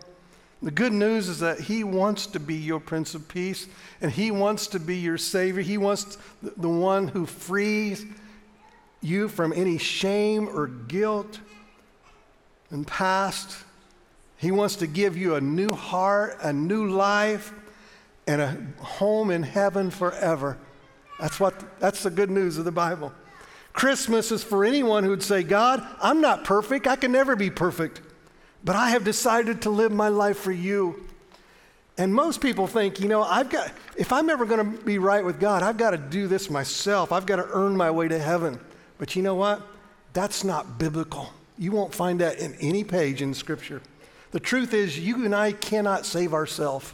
the 0.61 0.69
good 0.69 0.93
news 0.93 1.27
is 1.27 1.39
that 1.39 1.59
he 1.59 1.83
wants 1.83 2.27
to 2.27 2.39
be 2.39 2.53
your 2.53 2.79
Prince 2.79 3.15
of 3.15 3.27
Peace 3.27 3.67
and 3.99 4.11
he 4.11 4.29
wants 4.29 4.67
to 4.67 4.79
be 4.79 4.97
your 4.97 5.17
Savior. 5.17 5.63
He 5.63 5.79
wants 5.79 6.19
the 6.41 6.69
one 6.69 7.07
who 7.07 7.25
frees 7.25 8.05
you 9.01 9.27
from 9.27 9.51
any 9.53 9.79
shame 9.79 10.47
or 10.47 10.67
guilt 10.67 11.39
and 12.69 12.85
past. 12.85 13.57
He 14.37 14.51
wants 14.51 14.75
to 14.77 14.87
give 14.87 15.17
you 15.17 15.33
a 15.33 15.41
new 15.41 15.69
heart, 15.69 16.37
a 16.43 16.53
new 16.53 16.87
life, 16.87 17.53
and 18.27 18.41
a 18.41 18.83
home 18.83 19.31
in 19.31 19.41
heaven 19.41 19.89
forever. 19.89 20.59
That's 21.19 21.39
what 21.39 21.79
that's 21.79 22.03
the 22.03 22.11
good 22.11 22.29
news 22.29 22.59
of 22.59 22.65
the 22.65 22.71
Bible. 22.71 23.11
Christmas 23.73 24.31
is 24.31 24.43
for 24.43 24.65
anyone 24.65 25.03
who 25.03 25.11
would 25.11 25.23
say, 25.23 25.43
God, 25.43 25.85
I'm 26.01 26.21
not 26.21 26.43
perfect. 26.43 26.87
I 26.87 26.95
can 26.95 27.11
never 27.11 27.35
be 27.35 27.49
perfect. 27.49 28.01
But 28.63 28.75
I 28.75 28.89
have 28.89 29.03
decided 29.03 29.63
to 29.63 29.69
live 29.69 29.91
my 29.91 30.09
life 30.09 30.37
for 30.37 30.51
you. 30.51 31.07
And 31.97 32.13
most 32.13 32.41
people 32.41 32.67
think, 32.67 32.99
you 32.99 33.07
know, 33.07 33.21
I've 33.21 33.49
got, 33.49 33.71
if 33.95 34.11
I'm 34.11 34.29
ever 34.29 34.45
going 34.45 34.77
to 34.77 34.83
be 34.83 34.97
right 34.97 35.23
with 35.23 35.39
God, 35.39 35.61
I've 35.63 35.77
got 35.77 35.91
to 35.91 35.97
do 35.97 36.27
this 36.27 36.49
myself. 36.49 37.11
I've 37.11 37.25
got 37.25 37.37
to 37.37 37.47
earn 37.51 37.75
my 37.75 37.91
way 37.91 38.07
to 38.07 38.19
heaven. 38.19 38.59
But 38.97 39.15
you 39.15 39.21
know 39.21 39.35
what? 39.35 39.61
That's 40.13 40.43
not 40.43 40.77
biblical. 40.77 41.31
You 41.57 41.71
won't 41.71 41.93
find 41.93 42.19
that 42.21 42.39
in 42.39 42.55
any 42.55 42.83
page 42.83 43.21
in 43.21 43.33
Scripture. 43.33 43.81
The 44.31 44.39
truth 44.39 44.73
is, 44.73 44.97
you 44.97 45.25
and 45.25 45.35
I 45.35 45.51
cannot 45.51 46.05
save 46.05 46.33
ourselves. 46.33 46.93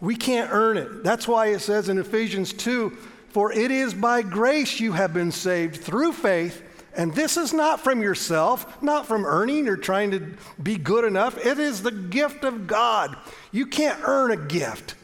We 0.00 0.16
can't 0.16 0.50
earn 0.52 0.76
it. 0.76 1.02
That's 1.02 1.26
why 1.26 1.48
it 1.48 1.60
says 1.60 1.88
in 1.88 1.98
Ephesians 1.98 2.52
2 2.52 2.96
for 3.34 3.50
it 3.50 3.72
is 3.72 3.92
by 3.92 4.22
grace 4.22 4.78
you 4.78 4.92
have 4.92 5.12
been 5.12 5.32
saved 5.32 5.82
through 5.82 6.12
faith, 6.12 6.62
and 6.96 7.12
this 7.12 7.36
is 7.36 7.52
not 7.52 7.80
from 7.80 8.00
yourself, 8.00 8.80
not 8.80 9.08
from 9.08 9.26
earning 9.26 9.66
or 9.66 9.76
trying 9.76 10.12
to 10.12 10.20
be 10.62 10.76
good 10.76 11.04
enough. 11.04 11.44
It 11.44 11.58
is 11.58 11.82
the 11.82 11.90
gift 11.90 12.44
of 12.44 12.68
God. 12.68 13.16
You 13.50 13.66
can't 13.66 13.98
earn 14.04 14.30
a 14.30 14.36
gift, 14.36 14.94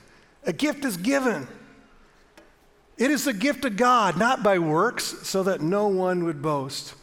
a 0.46 0.52
gift 0.52 0.84
is 0.84 0.96
given. 0.96 1.48
It 2.98 3.10
is 3.10 3.24
the 3.24 3.32
gift 3.32 3.64
of 3.64 3.76
God, 3.76 4.16
not 4.16 4.44
by 4.44 4.60
works, 4.60 5.04
so 5.26 5.42
that 5.42 5.60
no 5.60 5.88
one 5.88 6.22
would 6.22 6.40
boast. 6.40 6.94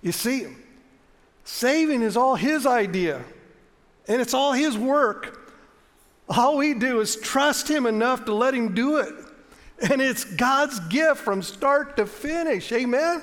You 0.00 0.12
see, 0.12 0.46
Saving 1.44 2.00
is 2.00 2.16
all 2.16 2.34
His 2.34 2.64
idea, 2.64 3.22
and 4.08 4.22
it's 4.22 4.32
all 4.32 4.54
His 4.54 4.78
work. 4.78 5.52
All 6.30 6.56
we 6.56 6.72
do 6.72 7.00
is 7.00 7.16
trust 7.16 7.68
Him 7.68 7.84
enough 7.84 8.24
to 8.24 8.32
let 8.32 8.54
Him 8.54 8.74
do 8.74 8.96
it. 8.96 9.12
And 9.90 10.00
it's 10.00 10.24
God's 10.24 10.78
gift 10.80 11.20
from 11.20 11.42
start 11.42 11.96
to 11.96 12.06
finish. 12.06 12.70
Amen? 12.72 13.22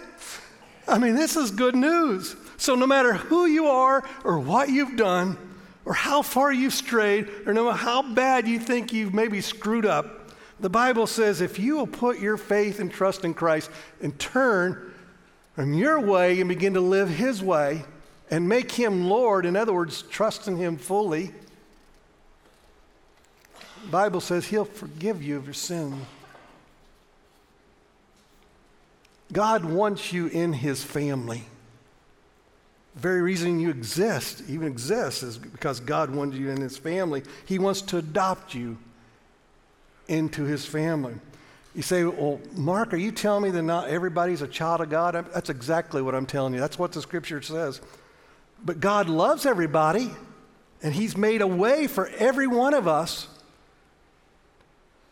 I 0.88 0.98
mean, 0.98 1.16
this 1.16 1.36
is 1.36 1.52
good 1.52 1.76
news. 1.76 2.36
So, 2.58 2.76
no 2.76 2.86
matter 2.86 3.14
who 3.14 3.46
you 3.46 3.68
are 3.68 4.04
or 4.26 4.40
what 4.40 4.70
you've 4.70 4.98
done, 4.98 5.38
or 5.86 5.94
how 5.94 6.22
far 6.22 6.52
you've 6.52 6.74
strayed, 6.74 7.30
or 7.46 7.54
no 7.54 7.66
matter 7.66 7.78
how 7.78 8.02
bad 8.14 8.48
you 8.48 8.60
think 8.60 8.94
you've 8.94 9.14
maybe 9.14 9.42
screwed 9.42 9.86
up, 9.86 10.32
the 10.60 10.70
Bible 10.70 11.08
says 11.08 11.42
if 11.42 11.58
you 11.58 11.78
will 11.78 11.88
put 11.88 12.20
your 12.20 12.38
faith 12.38 12.80
and 12.80 12.92
trust 12.92 13.24
in 13.24 13.34
Christ 13.34 13.72
and 14.02 14.18
turn 14.20 14.94
from 15.56 15.74
your 15.74 16.00
way 16.00 16.40
and 16.40 16.50
begin 16.50 16.74
to 16.74 16.82
live 16.82 17.10
His 17.10 17.42
way 17.42 17.84
and 18.30 18.48
make 18.48 18.72
Him 18.72 19.06
Lord, 19.06 19.46
in 19.46 19.56
other 19.56 19.74
words, 19.74 20.02
trust 20.04 20.48
in 20.48 20.58
Him 20.58 20.78
fully, 20.78 21.32
the 23.84 23.90
Bible 23.90 24.20
says 24.20 24.46
He'll 24.46 24.66
forgive 24.66 25.24
you 25.24 25.38
of 25.38 25.46
your 25.46 25.54
sin. 25.54 26.06
God 29.32 29.64
wants 29.64 30.12
you 30.12 30.28
in 30.28 30.54
His 30.54 30.84
family. 30.84 31.44
The 32.96 33.02
very 33.02 33.22
reason 33.22 33.60
you 33.60 33.70
exist, 33.70 34.44
even 34.48 34.68
exist, 34.68 35.24
is 35.24 35.38
because 35.38 35.80
God 35.80 36.10
wants 36.10 36.36
you 36.38 36.50
in 36.50 36.60
His 36.60 36.78
family. 36.78 37.24
He 37.46 37.60
wants 37.60 37.82
to 37.84 37.98
adopt 37.98 38.56
you 38.56 38.78
into 40.08 40.44
His 40.44 40.66
family. 40.66 41.14
You 41.76 41.84
say, 41.84 42.04
Well, 42.04 42.42
Mark, 42.56 42.94
are 42.94 42.98
you 42.98 43.12
telling 43.12 43.44
me 43.44 43.52
that 43.52 43.62
not 43.62 43.90
everybody's 43.90 44.42
a 44.42 44.48
child 44.48 44.82
of 44.82 44.90
God? 44.90 45.14
That's 45.34 45.50
exactly 45.50 46.02
what 46.02 46.16
I'm 46.16 46.26
telling 46.26 46.54
you. 46.54 46.60
That's 46.60 46.80
what 46.80 46.92
the 46.92 47.02
scripture 47.02 47.42
says. 47.42 47.80
But 48.66 48.80
God 48.80 49.08
loves 49.08 49.46
everybody, 49.46 50.10
and 50.82 50.94
He's 50.94 51.16
made 51.16 51.42
a 51.42 51.48
way 51.48 51.86
for 51.86 52.08
every 52.18 52.48
one 52.48 52.74
of 52.74 52.88
us 52.88 53.28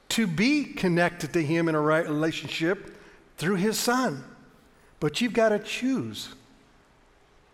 to 0.10 0.26
be 0.26 0.66
connected 0.66 1.34
to 1.34 1.44
Him 1.44 1.70
in 1.70 1.76
a 1.76 1.80
right 1.80 2.08
relationship 2.08 2.97
through 3.38 3.56
His 3.56 3.80
Son. 3.80 4.24
But 5.00 5.22
you've 5.22 5.34
got 5.34 5.50
to 5.50 5.60
choose. 5.60 6.30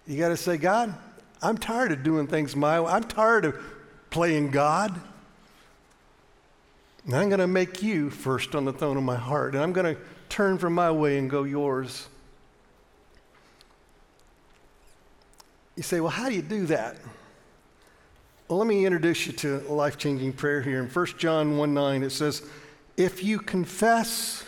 You 0.08 0.18
got 0.18 0.30
to 0.30 0.38
say, 0.38 0.58
God, 0.58 0.94
I'm 1.42 1.58
tired 1.58 1.92
of 1.92 2.04
doing 2.04 2.28
things 2.28 2.56
my 2.56 2.80
way. 2.80 2.92
I'm 2.92 3.04
tired 3.04 3.46
of 3.46 3.58
playing 4.10 4.52
God. 4.52 5.00
And 7.06 7.16
I'm 7.16 7.28
going 7.28 7.40
to 7.40 7.48
make 7.48 7.84
you 7.84 8.10
first 8.10 8.56
on 8.56 8.64
the 8.64 8.72
throne 8.72 8.96
of 8.96 9.04
my 9.04 9.18
heart. 9.18 9.56
And 9.56 9.64
I'm 9.64 9.74
going 9.74 9.96
to 9.96 10.02
turn 10.30 10.58
from 10.58 10.74
my 10.74 10.90
way 10.90 11.18
and 11.18 11.30
go 11.30 11.44
yours. 11.44 12.08
You 15.76 15.84
say, 15.84 16.00
well, 16.00 16.12
how 16.12 16.30
do 16.30 16.36
you 16.36 16.42
do 16.42 16.66
that? 16.68 16.98
Well, 18.48 18.60
let 18.60 18.68
me 18.68 18.86
introduce 18.86 19.26
you 19.26 19.34
to 19.34 19.64
a 19.68 19.74
life 19.74 19.98
changing 19.98 20.34
prayer 20.34 20.62
here. 20.62 20.80
In 20.80 20.88
1 20.88 21.06
John 21.18 21.58
1 21.58 21.74
9, 21.74 22.04
it 22.04 22.12
says, 22.12 22.44
If 22.96 23.24
you 23.24 23.40
confess 23.40 24.44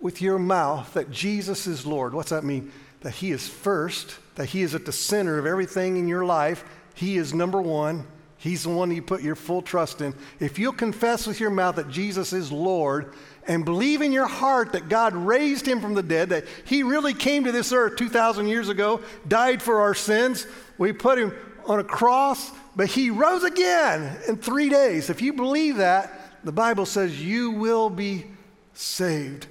with 0.00 0.22
your 0.22 0.38
mouth 0.38 0.92
that 0.94 1.10
Jesus 1.10 1.66
is 1.66 1.86
Lord, 1.86 2.14
what's 2.14 2.30
that 2.30 2.44
mean? 2.44 2.72
That 3.00 3.14
He 3.14 3.30
is 3.30 3.48
first, 3.48 4.18
that 4.36 4.46
He 4.46 4.62
is 4.62 4.74
at 4.74 4.84
the 4.84 4.92
center 4.92 5.38
of 5.38 5.46
everything 5.46 5.96
in 5.96 6.08
your 6.08 6.24
life. 6.24 6.64
He 6.94 7.16
is 7.16 7.34
number 7.34 7.60
one. 7.60 8.06
He's 8.38 8.62
the 8.62 8.70
one 8.70 8.92
you 8.92 9.02
put 9.02 9.22
your 9.22 9.34
full 9.34 9.62
trust 9.62 10.00
in. 10.00 10.14
If 10.38 10.60
you'll 10.60 10.72
confess 10.72 11.26
with 11.26 11.40
your 11.40 11.50
mouth 11.50 11.74
that 11.74 11.90
Jesus 11.90 12.32
is 12.32 12.52
Lord 12.52 13.14
and 13.48 13.64
believe 13.64 14.00
in 14.00 14.12
your 14.12 14.28
heart 14.28 14.72
that 14.72 14.88
God 14.88 15.14
raised 15.14 15.66
him 15.66 15.80
from 15.80 15.94
the 15.94 16.04
dead, 16.04 16.28
that 16.28 16.44
he 16.64 16.84
really 16.84 17.14
came 17.14 17.44
to 17.44 17.52
this 17.52 17.72
earth 17.72 17.96
2,000 17.96 18.46
years 18.46 18.68
ago, 18.68 19.00
died 19.26 19.60
for 19.60 19.80
our 19.80 19.94
sins, 19.94 20.46
we 20.78 20.92
put 20.92 21.18
him 21.18 21.34
on 21.66 21.80
a 21.80 21.84
cross, 21.84 22.52
but 22.76 22.86
he 22.86 23.10
rose 23.10 23.42
again 23.42 24.16
in 24.28 24.36
three 24.36 24.68
days. 24.68 25.10
If 25.10 25.20
you 25.20 25.32
believe 25.32 25.78
that, 25.78 26.12
the 26.44 26.52
Bible 26.52 26.86
says 26.86 27.20
you 27.20 27.50
will 27.50 27.90
be 27.90 28.24
saved. 28.72 29.48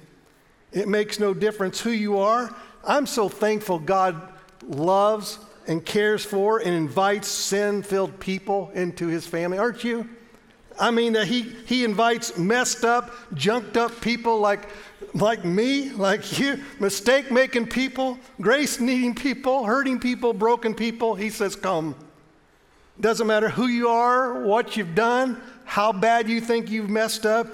It 0.78 0.86
makes 0.88 1.18
no 1.18 1.34
difference 1.34 1.80
who 1.80 1.90
you 1.90 2.18
are. 2.18 2.54
I'm 2.84 3.06
so 3.06 3.28
thankful 3.28 3.80
God 3.80 4.20
loves 4.66 5.38
and 5.66 5.84
cares 5.84 6.24
for 6.24 6.60
and 6.60 6.72
invites 6.72 7.26
sin 7.26 7.82
filled 7.82 8.20
people 8.20 8.70
into 8.74 9.08
his 9.08 9.26
family, 9.26 9.58
aren't 9.58 9.82
you? 9.82 10.08
I 10.78 10.92
mean, 10.92 11.16
uh, 11.16 11.24
he, 11.24 11.42
he 11.66 11.82
invites 11.84 12.38
messed 12.38 12.84
up, 12.84 13.12
junked 13.34 13.76
up 13.76 14.00
people 14.00 14.38
like, 14.38 14.68
like 15.14 15.44
me, 15.44 15.90
like 15.90 16.38
you, 16.38 16.62
mistake 16.78 17.32
making 17.32 17.66
people, 17.66 18.16
grace 18.40 18.78
needing 18.78 19.16
people, 19.16 19.64
hurting 19.64 19.98
people, 19.98 20.32
broken 20.32 20.74
people. 20.74 21.16
He 21.16 21.30
says, 21.30 21.56
Come. 21.56 21.96
Doesn't 23.00 23.26
matter 23.26 23.48
who 23.48 23.66
you 23.66 23.88
are, 23.88 24.44
what 24.44 24.76
you've 24.76 24.94
done, 24.94 25.40
how 25.64 25.92
bad 25.92 26.28
you 26.28 26.40
think 26.40 26.70
you've 26.70 26.90
messed 26.90 27.26
up. 27.26 27.48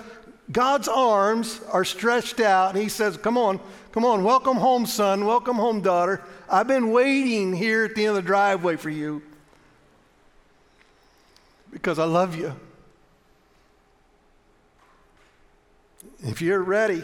God's 0.53 0.89
arms 0.89 1.61
are 1.73 1.85
stretched 1.85 2.41
out, 2.41 2.75
and 2.75 2.83
He 2.83 2.89
says, 2.89 3.17
Come 3.17 3.39
on, 3.39 3.61
come 3.93 4.05
on, 4.05 4.25
welcome 4.25 4.59
home, 4.59 4.87
son, 4.87 5.25
welcome 5.25 5.57
home, 5.57 5.81
daughter. 5.81 6.23
I've 6.49 6.67
been 6.67 6.91
waiting 6.91 7.53
here 7.53 7.85
at 7.85 7.95
the 7.95 8.03
end 8.07 8.11
of 8.11 8.17
the 8.17 8.23
driveway 8.23 8.77
for 8.77 8.91
you 8.91 9.23
because 11.71 11.99
I 11.99 12.05
love 12.05 12.37
you. 12.37 12.55
If 16.23 16.41
you're 16.41 16.63
ready 16.63 17.03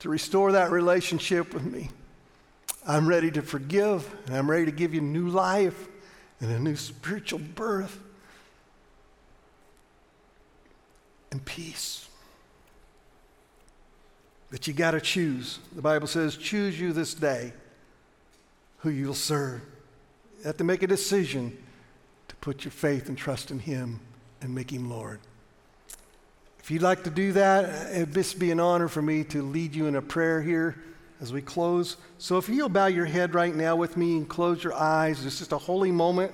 to 0.00 0.08
restore 0.08 0.52
that 0.52 0.70
relationship 0.70 1.54
with 1.54 1.64
me, 1.64 1.90
I'm 2.86 3.08
ready 3.08 3.30
to 3.30 3.42
forgive, 3.42 4.12
and 4.26 4.36
I'm 4.36 4.50
ready 4.50 4.66
to 4.66 4.72
give 4.72 4.94
you 4.94 5.00
new 5.00 5.28
life 5.28 5.88
and 6.40 6.50
a 6.50 6.58
new 6.58 6.76
spiritual 6.76 7.38
birth 7.38 7.98
and 11.34 11.44
peace. 11.44 12.08
But 14.52 14.68
you 14.68 14.72
got 14.72 14.92
to 14.92 15.00
choose. 15.00 15.58
The 15.74 15.82
Bible 15.82 16.06
says, 16.06 16.36
choose 16.36 16.78
you 16.78 16.92
this 16.92 17.12
day 17.12 17.52
who 18.78 18.90
you'll 18.90 19.14
serve. 19.14 19.60
You 20.38 20.44
have 20.44 20.58
to 20.58 20.64
make 20.64 20.84
a 20.84 20.86
decision 20.86 21.58
to 22.28 22.36
put 22.36 22.64
your 22.64 22.70
faith 22.70 23.08
and 23.08 23.18
trust 23.18 23.50
in 23.50 23.58
Him 23.58 23.98
and 24.42 24.54
make 24.54 24.72
Him 24.72 24.88
Lord. 24.88 25.18
If 26.60 26.70
you'd 26.70 26.82
like 26.82 27.02
to 27.02 27.10
do 27.10 27.32
that, 27.32 27.64
uh, 27.64 27.90
it'd 27.90 28.14
just 28.14 28.38
be 28.38 28.52
an 28.52 28.60
honor 28.60 28.86
for 28.86 29.02
me 29.02 29.24
to 29.24 29.42
lead 29.42 29.74
you 29.74 29.86
in 29.86 29.96
a 29.96 30.02
prayer 30.02 30.40
here 30.40 30.84
as 31.20 31.32
we 31.32 31.42
close. 31.42 31.96
So 32.18 32.38
if 32.38 32.48
you'll 32.48 32.68
bow 32.68 32.86
your 32.86 33.06
head 33.06 33.34
right 33.34 33.54
now 33.54 33.74
with 33.74 33.96
me 33.96 34.18
and 34.18 34.28
close 34.28 34.62
your 34.62 34.74
eyes, 34.74 35.26
it's 35.26 35.40
just 35.40 35.50
a 35.50 35.58
holy 35.58 35.90
moment. 35.90 36.30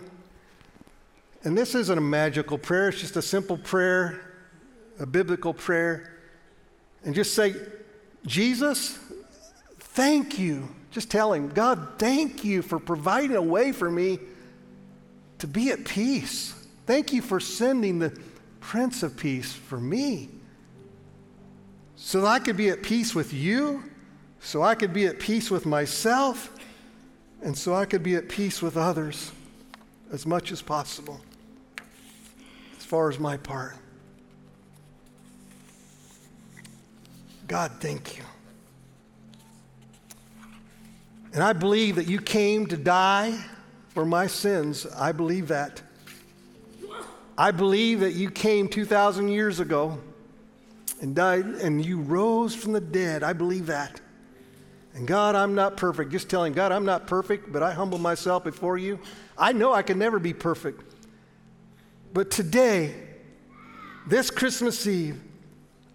And 1.42 1.56
this 1.56 1.74
isn't 1.74 1.96
a 1.96 2.02
magical 2.02 2.58
prayer, 2.58 2.90
it's 2.90 3.00
just 3.00 3.16
a 3.16 3.22
simple 3.22 3.56
prayer, 3.56 4.29
a 5.00 5.06
biblical 5.06 5.52
prayer. 5.52 6.20
And 7.04 7.14
just 7.14 7.34
say, 7.34 7.54
Jesus, 8.24 8.98
thank 9.78 10.38
you 10.38 10.68
just 10.90 11.10
tell 11.10 11.32
him, 11.32 11.48
God, 11.48 11.98
thank 11.98 12.44
you 12.44 12.62
for 12.62 12.78
providing 12.78 13.36
a 13.36 13.42
way 13.42 13.72
for 13.72 13.90
me 13.90 14.18
to 15.38 15.46
be 15.46 15.70
at 15.70 15.84
peace. 15.84 16.54
Thank 16.86 17.12
you 17.12 17.22
for 17.22 17.38
sending 17.38 18.00
the 18.00 18.18
Prince 18.58 19.02
of 19.02 19.16
Peace 19.16 19.52
for 19.52 19.78
me 19.78 20.28
so 21.94 22.22
that 22.22 22.26
I 22.26 22.38
could 22.40 22.56
be 22.56 22.70
at 22.70 22.82
peace 22.82 23.14
with 23.14 23.32
you, 23.32 23.84
so 24.40 24.62
I 24.62 24.74
could 24.74 24.92
be 24.92 25.06
at 25.06 25.20
peace 25.20 25.50
with 25.50 25.64
myself, 25.64 26.58
and 27.42 27.56
so 27.56 27.74
I 27.74 27.84
could 27.84 28.02
be 28.02 28.16
at 28.16 28.28
peace 28.28 28.60
with 28.60 28.76
others 28.76 29.30
as 30.10 30.26
much 30.26 30.50
as 30.50 30.60
possible, 30.60 31.20
as 32.78 32.84
far 32.84 33.08
as 33.08 33.18
my 33.18 33.36
part. 33.36 33.76
God, 37.50 37.72
thank 37.80 38.16
you. 38.16 38.22
And 41.34 41.42
I 41.42 41.52
believe 41.52 41.96
that 41.96 42.06
you 42.06 42.20
came 42.20 42.64
to 42.66 42.76
die 42.76 43.36
for 43.88 44.04
my 44.04 44.28
sins. 44.28 44.86
I 44.86 45.10
believe 45.10 45.48
that. 45.48 45.82
I 47.36 47.50
believe 47.50 47.98
that 48.00 48.12
you 48.12 48.30
came 48.30 48.68
2,000 48.68 49.26
years 49.26 49.58
ago 49.58 49.98
and 51.00 51.12
died 51.12 51.44
and 51.44 51.84
you 51.84 52.00
rose 52.00 52.54
from 52.54 52.70
the 52.70 52.80
dead. 52.80 53.24
I 53.24 53.32
believe 53.32 53.66
that. 53.66 54.00
And 54.94 55.04
God, 55.08 55.34
I'm 55.34 55.56
not 55.56 55.76
perfect. 55.76 56.12
Just 56.12 56.30
telling 56.30 56.52
God, 56.52 56.70
I'm 56.70 56.84
not 56.84 57.08
perfect, 57.08 57.52
but 57.52 57.64
I 57.64 57.72
humble 57.72 57.98
myself 57.98 58.44
before 58.44 58.78
you. 58.78 59.00
I 59.36 59.50
know 59.50 59.72
I 59.72 59.82
can 59.82 59.98
never 59.98 60.20
be 60.20 60.34
perfect. 60.34 60.94
But 62.14 62.30
today, 62.30 62.94
this 64.06 64.30
Christmas 64.30 64.86
Eve, 64.86 65.20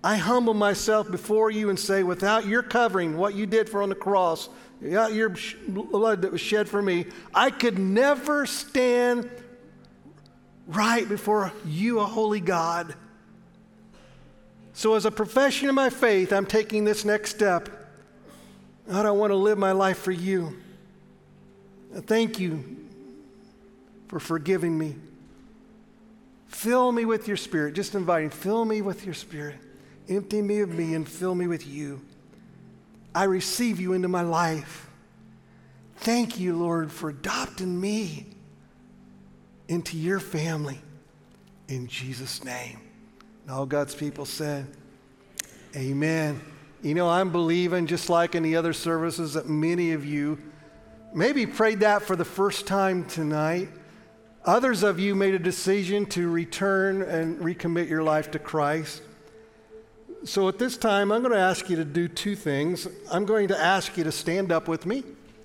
I 0.05 0.17
humble 0.17 0.53
myself 0.53 1.09
before 1.09 1.49
you 1.49 1.71
and 1.71 1.79
say, 1.79 2.03
without 2.03 2.45
your 2.45 2.61
covering, 2.61 3.17
what 3.17 3.33
you 3.33 3.47
did 3.47 3.67
for 3.67 3.81
on 3.81 3.89
the 3.89 3.95
cross, 3.95 4.49
without 4.79 5.13
your 5.13 5.33
blood 5.67 6.21
that 6.21 6.31
was 6.31 6.41
shed 6.41 6.69
for 6.69 6.79
me, 6.79 7.07
I 7.33 7.49
could 7.49 7.79
never 7.79 8.45
stand 8.45 9.27
right 10.67 11.09
before 11.09 11.51
you, 11.65 12.01
a 12.01 12.05
holy 12.05 12.39
God. 12.39 12.93
So, 14.73 14.93
as 14.93 15.07
a 15.07 15.11
profession 15.11 15.69
of 15.69 15.75
my 15.75 15.89
faith, 15.89 16.31
I'm 16.31 16.45
taking 16.45 16.83
this 16.83 17.03
next 17.03 17.31
step. 17.31 17.67
I 18.87 19.09
want 19.09 19.31
to 19.31 19.35
live 19.35 19.57
my 19.57 19.71
life 19.71 19.97
for 19.97 20.11
you. 20.11 20.55
Thank 22.01 22.39
you 22.39 22.77
for 24.07 24.19
forgiving 24.19 24.77
me. 24.77 24.97
Fill 26.47 26.91
me 26.91 27.05
with 27.05 27.27
your 27.27 27.37
spirit. 27.37 27.73
Just 27.73 27.95
inviting, 27.95 28.29
fill 28.29 28.65
me 28.65 28.83
with 28.83 29.03
your 29.03 29.15
spirit. 29.15 29.55
Empty 30.07 30.41
me 30.41 30.59
of 30.59 30.69
me 30.69 30.93
and 30.93 31.07
fill 31.07 31.35
me 31.35 31.47
with 31.47 31.67
you. 31.67 32.01
I 33.13 33.23
receive 33.23 33.79
you 33.79 33.93
into 33.93 34.07
my 34.07 34.21
life. 34.21 34.89
Thank 35.97 36.39
you, 36.39 36.55
Lord, 36.57 36.91
for 36.91 37.09
adopting 37.09 37.79
me 37.79 38.27
into 39.67 39.97
your 39.97 40.19
family 40.19 40.79
in 41.67 41.87
Jesus' 41.87 42.43
name. 42.43 42.79
And 43.43 43.51
all 43.51 43.65
God's 43.65 43.95
people 43.95 44.25
said, 44.25 44.67
Amen. 45.75 46.41
You 46.81 46.93
know, 46.93 47.09
I'm 47.09 47.31
believing, 47.31 47.87
just 47.87 48.09
like 48.09 48.35
in 48.35 48.43
the 48.43 48.55
other 48.55 48.73
services, 48.73 49.33
that 49.33 49.49
many 49.49 49.93
of 49.93 50.05
you 50.05 50.37
maybe 51.13 51.45
prayed 51.45 51.79
that 51.79 52.03
for 52.03 52.15
the 52.15 52.25
first 52.25 52.67
time 52.67 53.05
tonight. 53.05 53.69
Others 54.45 54.83
of 54.83 54.99
you 54.99 55.15
made 55.15 55.33
a 55.33 55.39
decision 55.39 56.05
to 56.07 56.29
return 56.29 57.01
and 57.01 57.39
recommit 57.39 57.89
your 57.89 58.03
life 58.03 58.29
to 58.31 58.39
Christ. 58.39 59.01
So 60.25 60.47
at 60.47 60.57
this 60.57 60.75
time, 60.75 61.11
I'm 61.11 61.21
going 61.21 61.35
to 61.35 61.39
ask 61.39 61.69
you 61.69 61.75
to 61.75 61.85
do 61.85 62.07
two 62.07 62.35
things. 62.35 62.87
I'm 63.11 63.25
going 63.25 63.49
to 63.49 63.59
ask 63.59 63.95
you 63.95 64.03
to 64.05 64.11
stand 64.11 64.51
up 64.51 64.67
with 64.67 64.87
me, 64.87 65.03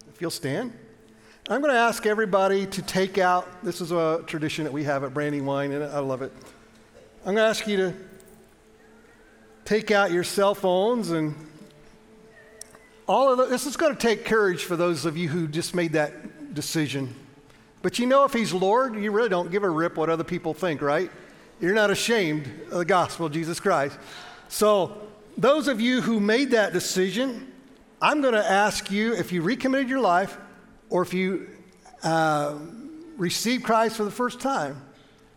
if 0.08 0.22
you'll 0.22 0.30
stand. 0.30 0.72
I'm 1.50 1.60
going 1.60 1.74
to 1.74 1.78
ask 1.78 2.06
everybody 2.06 2.64
to 2.64 2.80
take 2.80 3.18
out, 3.18 3.62
this 3.62 3.82
is 3.82 3.92
a 3.92 4.22
tradition 4.26 4.64
that 4.64 4.72
we 4.72 4.84
have 4.84 5.04
at 5.04 5.12
Brandywine, 5.12 5.72
and 5.72 5.84
I 5.84 5.98
love 5.98 6.22
it. 6.22 6.32
I'm 7.26 7.34
going 7.34 7.36
to 7.36 7.42
ask 7.42 7.66
you 7.66 7.76
to 7.76 7.94
take 9.66 9.90
out 9.90 10.12
your 10.12 10.24
cell 10.24 10.54
phones 10.54 11.10
and 11.10 11.34
all 13.06 13.30
of 13.30 13.36
the, 13.36 13.46
this 13.46 13.66
is 13.66 13.76
going 13.76 13.94
to 13.94 14.00
take 14.00 14.24
courage 14.24 14.64
for 14.64 14.76
those 14.76 15.04
of 15.04 15.14
you 15.14 15.28
who 15.28 15.46
just 15.46 15.74
made 15.74 15.92
that 15.92 16.54
decision. 16.54 17.14
But 17.82 17.98
you 17.98 18.06
know, 18.06 18.24
if 18.24 18.32
He's 18.32 18.54
Lord, 18.54 18.94
you 18.94 19.12
really 19.12 19.28
don't 19.28 19.50
give 19.50 19.62
a 19.62 19.68
rip 19.68 19.98
what 19.98 20.08
other 20.08 20.24
people 20.24 20.54
think, 20.54 20.80
right? 20.80 21.10
You're 21.60 21.74
not 21.74 21.90
ashamed 21.90 22.46
of 22.72 22.78
the 22.78 22.86
gospel 22.86 23.26
of 23.26 23.32
Jesus 23.32 23.60
Christ. 23.60 23.98
So, 24.50 24.98
those 25.38 25.68
of 25.68 25.80
you 25.80 26.00
who 26.00 26.18
made 26.18 26.50
that 26.50 26.72
decision, 26.72 27.52
I'm 28.02 28.20
going 28.20 28.34
to 28.34 28.44
ask 28.44 28.90
you 28.90 29.14
if 29.14 29.30
you 29.30 29.42
recommitted 29.42 29.88
your 29.88 30.00
life 30.00 30.36
or 30.90 31.02
if 31.02 31.14
you 31.14 31.48
uh, 32.02 32.58
received 33.16 33.62
Christ 33.62 33.96
for 33.96 34.02
the 34.02 34.10
first 34.10 34.40
time. 34.40 34.72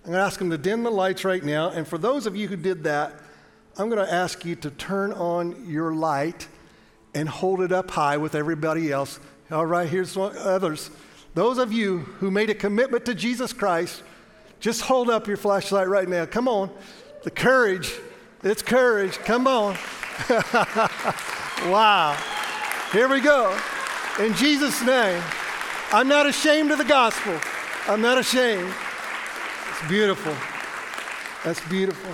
I'm 0.03 0.11
going 0.11 0.17
to 0.17 0.25
ask 0.25 0.39
them 0.39 0.49
to 0.49 0.57
dim 0.57 0.81
the 0.81 0.89
lights 0.89 1.23
right 1.23 1.43
now. 1.43 1.69
And 1.69 1.87
for 1.87 1.99
those 1.99 2.25
of 2.25 2.35
you 2.35 2.47
who 2.47 2.55
did 2.55 2.85
that, 2.85 3.13
I'm 3.77 3.87
going 3.87 4.03
to 4.03 4.11
ask 4.11 4.43
you 4.45 4.55
to 4.57 4.71
turn 4.71 5.13
on 5.13 5.63
your 5.69 5.93
light 5.93 6.47
and 7.13 7.29
hold 7.29 7.61
it 7.61 7.71
up 7.71 7.91
high 7.91 8.17
with 8.17 8.33
everybody 8.33 8.91
else. 8.91 9.19
All 9.51 9.67
right, 9.67 9.87
here's 9.87 10.17
one, 10.17 10.35
others. 10.39 10.89
Those 11.35 11.59
of 11.59 11.71
you 11.71 11.99
who 11.99 12.31
made 12.31 12.49
a 12.49 12.55
commitment 12.55 13.05
to 13.05 13.13
Jesus 13.13 13.53
Christ, 13.53 14.01
just 14.59 14.81
hold 14.81 15.11
up 15.11 15.27
your 15.27 15.37
flashlight 15.37 15.87
right 15.87 16.09
now. 16.09 16.25
Come 16.25 16.47
on. 16.47 16.71
The 17.23 17.31
courage 17.31 17.93
it's 18.43 18.61
courage. 18.61 19.17
Come 19.19 19.47
on. 19.47 19.77
wow. 21.69 22.17
Here 22.91 23.07
we 23.07 23.21
go. 23.21 23.57
In 24.19 24.33
Jesus' 24.33 24.81
name, 24.85 25.23
I'm 25.91 26.09
not 26.09 26.25
ashamed 26.25 26.71
of 26.71 26.77
the 26.77 26.83
gospel. 26.83 27.39
I'm 27.87 28.01
not 28.01 28.17
ashamed. 28.17 28.73
It's 29.69 29.87
beautiful. 29.87 30.35
That's 31.45 31.65
beautiful. 31.69 32.11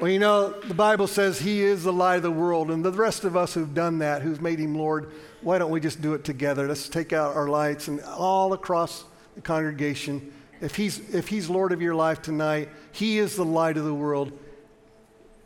Well, 0.00 0.10
you 0.10 0.18
know, 0.18 0.60
the 0.62 0.74
Bible 0.74 1.06
says 1.06 1.38
He 1.38 1.62
is 1.62 1.84
the 1.84 1.92
light 1.92 2.16
of 2.16 2.22
the 2.24 2.32
world, 2.32 2.70
and 2.70 2.84
the 2.84 2.90
rest 2.90 3.22
of 3.22 3.36
us 3.36 3.54
who've 3.54 3.72
done 3.72 3.98
that, 4.00 4.22
who've 4.22 4.42
made 4.42 4.58
Him 4.58 4.74
Lord, 4.74 5.12
why 5.40 5.58
don't 5.58 5.70
we 5.70 5.80
just 5.80 6.02
do 6.02 6.14
it 6.14 6.24
together? 6.24 6.66
Let's 6.66 6.88
take 6.88 7.12
out 7.12 7.36
our 7.36 7.48
lights 7.48 7.86
and 7.86 8.00
all 8.02 8.54
across 8.54 9.04
the 9.36 9.40
congregation. 9.40 10.32
If 10.60 10.74
He's, 10.74 11.14
if 11.14 11.28
he's 11.28 11.48
Lord 11.48 11.70
of 11.70 11.80
your 11.80 11.94
life 11.94 12.22
tonight, 12.22 12.70
He 12.90 13.18
is 13.18 13.36
the 13.36 13.44
light 13.44 13.76
of 13.76 13.84
the 13.84 13.94
world 13.94 14.32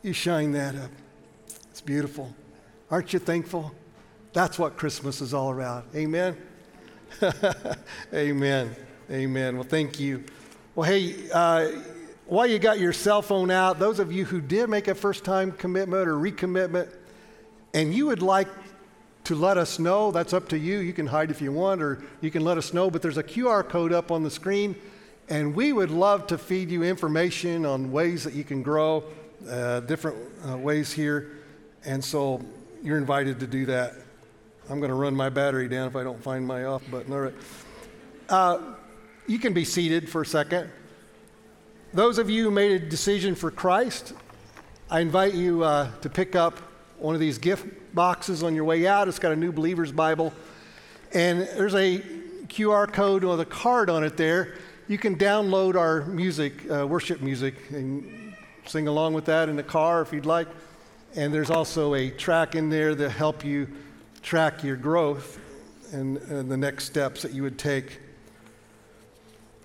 you 0.01 0.13
shine 0.13 0.51
that 0.53 0.75
up. 0.75 0.91
It's 1.71 1.81
beautiful. 1.81 2.33
Aren't 2.89 3.13
you 3.13 3.19
thankful? 3.19 3.73
That's 4.33 4.57
what 4.57 4.77
Christmas 4.77 5.21
is 5.21 5.33
all 5.33 5.53
about. 5.53 5.85
Amen. 5.95 6.37
Amen. 8.13 8.75
Amen. 9.11 9.55
Well, 9.55 9.67
thank 9.67 9.99
you. 9.99 10.23
Well, 10.75 10.89
hey, 10.89 11.15
uh, 11.33 11.71
while 12.27 12.47
you 12.47 12.59
got 12.59 12.79
your 12.79 12.93
cell 12.93 13.21
phone 13.21 13.51
out, 13.51 13.79
those 13.79 13.99
of 13.99 14.11
you 14.11 14.23
who 14.23 14.39
did 14.39 14.69
make 14.69 14.87
a 14.87 14.95
first 14.95 15.25
time 15.25 15.51
commitment 15.51 16.07
or 16.07 16.13
recommitment, 16.13 16.89
and 17.73 17.93
you 17.93 18.05
would 18.05 18.21
like 18.21 18.47
to 19.25 19.35
let 19.35 19.57
us 19.57 19.79
know, 19.79 20.11
that's 20.11 20.33
up 20.33 20.47
to 20.49 20.57
you. 20.57 20.79
You 20.79 20.93
can 20.93 21.07
hide 21.07 21.31
if 21.31 21.41
you 21.41 21.51
want, 21.51 21.81
or 21.81 22.03
you 22.21 22.31
can 22.31 22.43
let 22.43 22.57
us 22.57 22.73
know, 22.73 22.89
but 22.89 23.01
there's 23.01 23.17
a 23.17 23.23
QR 23.23 23.67
code 23.67 23.91
up 23.91 24.11
on 24.11 24.23
the 24.23 24.31
screen, 24.31 24.75
and 25.27 25.53
we 25.53 25.73
would 25.73 25.91
love 25.91 26.27
to 26.27 26.37
feed 26.37 26.69
you 26.69 26.83
information 26.83 27.65
on 27.65 27.91
ways 27.91 28.23
that 28.23 28.33
you 28.33 28.43
can 28.43 28.63
grow 28.63 29.03
uh, 29.47 29.81
different 29.81 30.17
uh, 30.47 30.57
ways 30.57 30.91
here. 30.91 31.31
And 31.85 32.03
so 32.03 32.41
you're 32.83 32.97
invited 32.97 33.39
to 33.39 33.47
do 33.47 33.65
that. 33.67 33.93
I'm 34.69 34.79
going 34.79 34.89
to 34.89 34.95
run 34.95 35.15
my 35.15 35.29
battery 35.29 35.67
down 35.67 35.87
if 35.87 35.95
I 35.95 36.03
don't 36.03 36.21
find 36.21 36.45
my 36.45 36.65
off 36.65 36.83
button. 36.91 37.11
All 37.13 37.21
right. 37.21 37.33
Uh, 38.27 38.59
you 39.27 39.39
can 39.39 39.53
be 39.53 39.65
seated 39.65 40.09
for 40.09 40.21
a 40.21 40.25
second. 40.25 40.69
Those 41.93 42.19
of 42.19 42.29
you 42.29 42.43
who 42.43 42.51
made 42.51 42.71
a 42.71 42.79
decision 42.79 43.33
for 43.33 43.49
Christ, 43.49 44.13
I 44.91 44.99
invite 44.99 45.33
you 45.33 45.63
uh, 45.63 45.91
to 46.01 46.09
pick 46.09 46.35
up 46.35 46.59
one 46.99 47.15
of 47.15 47.21
these 47.21 47.37
gift 47.37 47.65
boxes 47.95 48.43
on 48.43 48.53
your 48.53 48.63
way 48.63 48.85
out. 48.85 49.07
It's 49.07 49.19
got 49.19 49.31
a 49.31 49.35
New 49.35 49.51
Believer's 49.51 49.91
Bible. 49.91 50.33
And 51.13 51.41
there's 51.41 51.73
a 51.73 51.99
QR 52.47 52.91
code 52.91 53.23
with 53.23 53.39
a 53.39 53.45
card 53.45 53.89
on 53.89 54.03
it 54.03 54.17
there. 54.17 54.55
You 54.87 54.97
can 54.97 55.15
download 55.15 55.75
our 55.75 56.05
music, 56.05 56.53
uh, 56.69 56.85
worship 56.85 57.21
music, 57.21 57.55
and 57.69 58.28
sing 58.69 58.87
along 58.87 59.13
with 59.13 59.25
that 59.25 59.49
in 59.49 59.55
the 59.55 59.63
car 59.63 60.01
if 60.01 60.13
you'd 60.13 60.27
like. 60.27 60.47
And 61.15 61.33
there's 61.33 61.49
also 61.49 61.95
a 61.95 62.11
track 62.11 62.53
in 62.53 62.69
there 62.69 62.93
to 62.93 63.09
help 63.09 63.43
you 63.43 63.67
track 64.21 64.63
your 64.63 64.75
growth 64.75 65.39
and, 65.91 66.17
and 66.17 66.51
the 66.51 66.57
next 66.57 66.85
steps 66.85 67.23
that 67.23 67.33
you 67.33 67.41
would 67.41 67.57
take. 67.57 67.99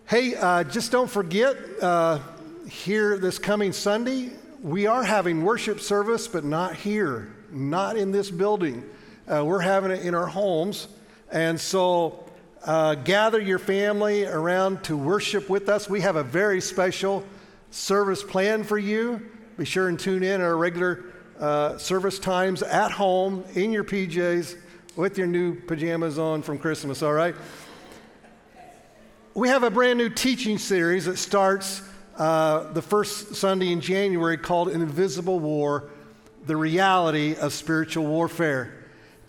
Hey, 0.06 0.34
uh, 0.34 0.64
just 0.64 0.90
don't 0.90 1.10
forget, 1.10 1.56
uh, 1.82 2.18
here 2.66 3.18
this 3.18 3.38
coming 3.38 3.72
Sunday, 3.72 4.30
we 4.62 4.86
are 4.86 5.04
having 5.04 5.44
worship 5.44 5.80
service, 5.80 6.26
but 6.26 6.42
not 6.42 6.74
here, 6.74 7.30
not 7.50 7.98
in 7.98 8.10
this 8.10 8.30
building. 8.30 8.82
Uh, 9.28 9.44
we're 9.44 9.60
having 9.60 9.90
it 9.90 10.02
in 10.06 10.14
our 10.14 10.26
homes. 10.26 10.88
And 11.30 11.60
so 11.60 12.24
uh, 12.64 12.94
gather 12.94 13.40
your 13.40 13.58
family 13.58 14.24
around 14.24 14.82
to 14.84 14.96
worship 14.96 15.50
with 15.50 15.68
us. 15.68 15.90
We 15.90 16.00
have 16.00 16.16
a 16.16 16.22
very 16.22 16.62
special 16.62 17.22
service 17.74 18.22
planned 18.22 18.66
for 18.66 18.78
you. 18.78 19.20
Be 19.58 19.64
sure 19.64 19.88
and 19.88 19.98
tune 19.98 20.22
in 20.22 20.40
at 20.40 20.40
our 20.40 20.56
regular 20.56 21.04
uh, 21.40 21.76
service 21.76 22.20
times 22.20 22.62
at 22.62 22.92
home 22.92 23.44
in 23.54 23.72
your 23.72 23.82
PJs 23.82 24.56
with 24.94 25.18
your 25.18 25.26
new 25.26 25.60
pajamas 25.60 26.16
on 26.16 26.42
from 26.42 26.56
Christmas, 26.56 27.02
all 27.02 27.12
right? 27.12 27.34
We 29.34 29.48
have 29.48 29.64
a 29.64 29.70
brand 29.70 29.98
new 29.98 30.08
teaching 30.08 30.56
series 30.56 31.06
that 31.06 31.18
starts 31.18 31.82
uh, 32.16 32.72
the 32.72 32.82
first 32.82 33.34
Sunday 33.34 33.72
in 33.72 33.80
January 33.80 34.36
called 34.36 34.68
Invisible 34.68 35.40
War 35.40 35.90
The 36.46 36.56
Reality 36.56 37.34
of 37.34 37.52
Spiritual 37.52 38.06
Warfare. 38.06 38.72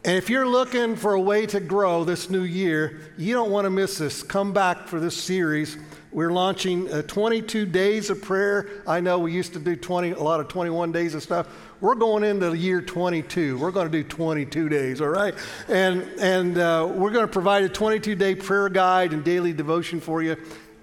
And 0.03 0.15
if 0.15 0.29
you're 0.29 0.47
looking 0.47 0.95
for 0.95 1.15
a 1.15 1.19
way 1.19 1.47
to 1.47 1.59
grow 1.59 2.03
this 2.03 2.29
new 2.29 2.43
year, 2.43 2.99
you 3.17 3.33
don't 3.33 3.49
want 3.49 3.65
to 3.65 3.71
miss 3.71 3.97
this. 3.97 4.21
Come 4.21 4.53
back 4.53 4.87
for 4.87 4.99
this 4.99 5.17
series. 5.17 5.79
We're 6.16 6.32
launching 6.32 6.89
uh, 6.93 7.01
22 7.01 7.66
days 7.66 8.09
of 8.09 8.22
prayer. 8.22 8.70
I 8.88 9.01
know 9.01 9.20
we 9.20 9.34
used 9.34 9.51
to 9.51 9.59
do 9.59 9.76
20, 9.76 10.11
a 10.11 10.24
lot 10.24 10.39
of 10.39 10.47
21 10.47 10.93
days 10.93 11.13
of 11.13 11.22
stuff. 11.22 11.45
We're 11.82 11.95
going 11.95 12.24
into 12.24 12.51
the 12.51 12.57
year 12.57 12.82
22. 12.82 13.57
We're 13.57 13.72
going 13.72 13.91
to 13.91 14.01
do 14.01 14.01
22 14.01 14.70
days, 14.70 15.01
all 15.01 15.09
right? 15.09 15.34
And, 15.68 16.03
and 16.18 16.57
uh, 16.57 16.89
we're 16.89 17.11
going 17.11 17.28
to 17.28 17.32
provide 17.32 17.66
a 17.66 17.70
22 17.70 18.16
day 18.16 18.34
prayer 18.34 18.70
guide 18.70 19.11
and 19.11 19.26
daily 19.26 19.51
devotion 19.51 19.99
for 19.99 20.24
you. 20.24 20.38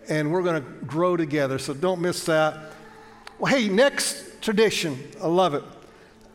And 0.07 0.31
we're 0.31 0.43
going 0.43 0.63
to 0.63 0.71
grow 0.85 1.17
together. 1.17 1.59
So 1.59 1.73
don't 1.73 2.03
miss 2.03 2.27
that. 2.27 2.75
Well, 3.39 3.51
hey, 3.51 3.71
next 3.71 4.43
tradition. 4.43 5.03
I 5.23 5.29
love 5.29 5.55
it. 5.55 5.65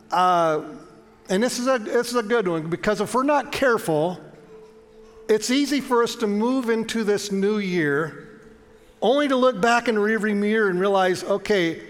Uh, 0.09 0.63
and 1.29 1.43
this 1.43 1.59
is, 1.59 1.67
a, 1.67 1.77
this 1.77 2.09
is 2.09 2.15
a 2.15 2.23
good 2.23 2.47
one 2.47 2.67
because 2.67 2.99
if 2.99 3.13
we're 3.13 3.21
not 3.21 3.51
careful, 3.51 4.19
it's 5.29 5.51
easy 5.51 5.81
for 5.81 6.01
us 6.01 6.15
to 6.15 6.25
move 6.25 6.71
into 6.71 7.03
this 7.03 7.31
new 7.31 7.59
year 7.59 8.26
only 9.01 9.27
to 9.27 9.35
look 9.35 9.61
back 9.61 9.87
in 9.87 9.95
the 9.95 10.01
rearview 10.01 10.35
mirror 10.35 10.69
and 10.69 10.79
realize, 10.79 11.23
okay, 11.23 11.81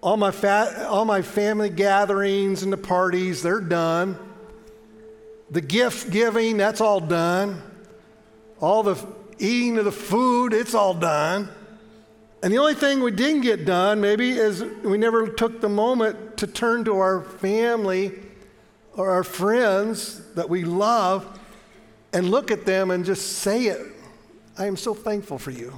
all 0.00 0.16
my, 0.16 0.30
fa- 0.30 0.86
all 0.88 1.04
my 1.04 1.22
family 1.22 1.68
gatherings 1.68 2.62
and 2.62 2.72
the 2.72 2.78
parties, 2.78 3.42
they're 3.42 3.60
done. 3.60 4.18
The 5.50 5.60
gift 5.60 6.10
giving, 6.10 6.56
that's 6.56 6.80
all 6.80 7.00
done. 7.00 7.62
All 8.60 8.82
the 8.82 8.96
eating 9.38 9.78
of 9.78 9.84
the 9.84 9.92
food, 9.92 10.52
it's 10.52 10.74
all 10.74 10.94
done. 10.94 11.48
And 12.42 12.52
the 12.52 12.58
only 12.58 12.74
thing 12.74 13.02
we 13.02 13.10
didn't 13.10 13.42
get 13.42 13.66
done, 13.66 14.00
maybe, 14.00 14.30
is 14.30 14.62
we 14.62 14.96
never 14.96 15.28
took 15.28 15.60
the 15.60 15.68
moment 15.68 16.38
to 16.38 16.46
turn 16.46 16.84
to 16.84 16.96
our 16.96 17.22
family 17.22 18.12
or 18.94 19.10
our 19.10 19.24
friends 19.24 20.22
that 20.34 20.48
we 20.48 20.64
love 20.64 21.38
and 22.12 22.30
look 22.30 22.50
at 22.50 22.64
them 22.64 22.90
and 22.90 23.04
just 23.04 23.38
say 23.38 23.66
it 23.66 23.80
I 24.58 24.66
am 24.66 24.76
so 24.76 24.92
thankful 24.92 25.38
for 25.38 25.52
you. 25.52 25.72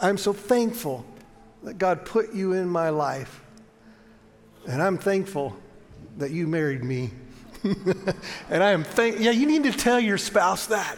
I'm 0.00 0.18
so 0.18 0.32
thankful 0.32 1.04
that 1.62 1.78
God 1.78 2.04
put 2.04 2.34
you 2.34 2.52
in 2.52 2.68
my 2.68 2.90
life. 2.90 3.42
And 4.68 4.82
I'm 4.82 4.98
thankful 4.98 5.56
that 6.18 6.30
you 6.30 6.46
married 6.46 6.84
me. 6.84 7.10
and 8.50 8.62
I 8.62 8.70
am 8.70 8.84
thank 8.84 9.18
yeah, 9.18 9.30
you 9.30 9.46
need 9.46 9.64
to 9.64 9.72
tell 9.72 9.98
your 9.98 10.18
spouse 10.18 10.66
that. 10.66 10.96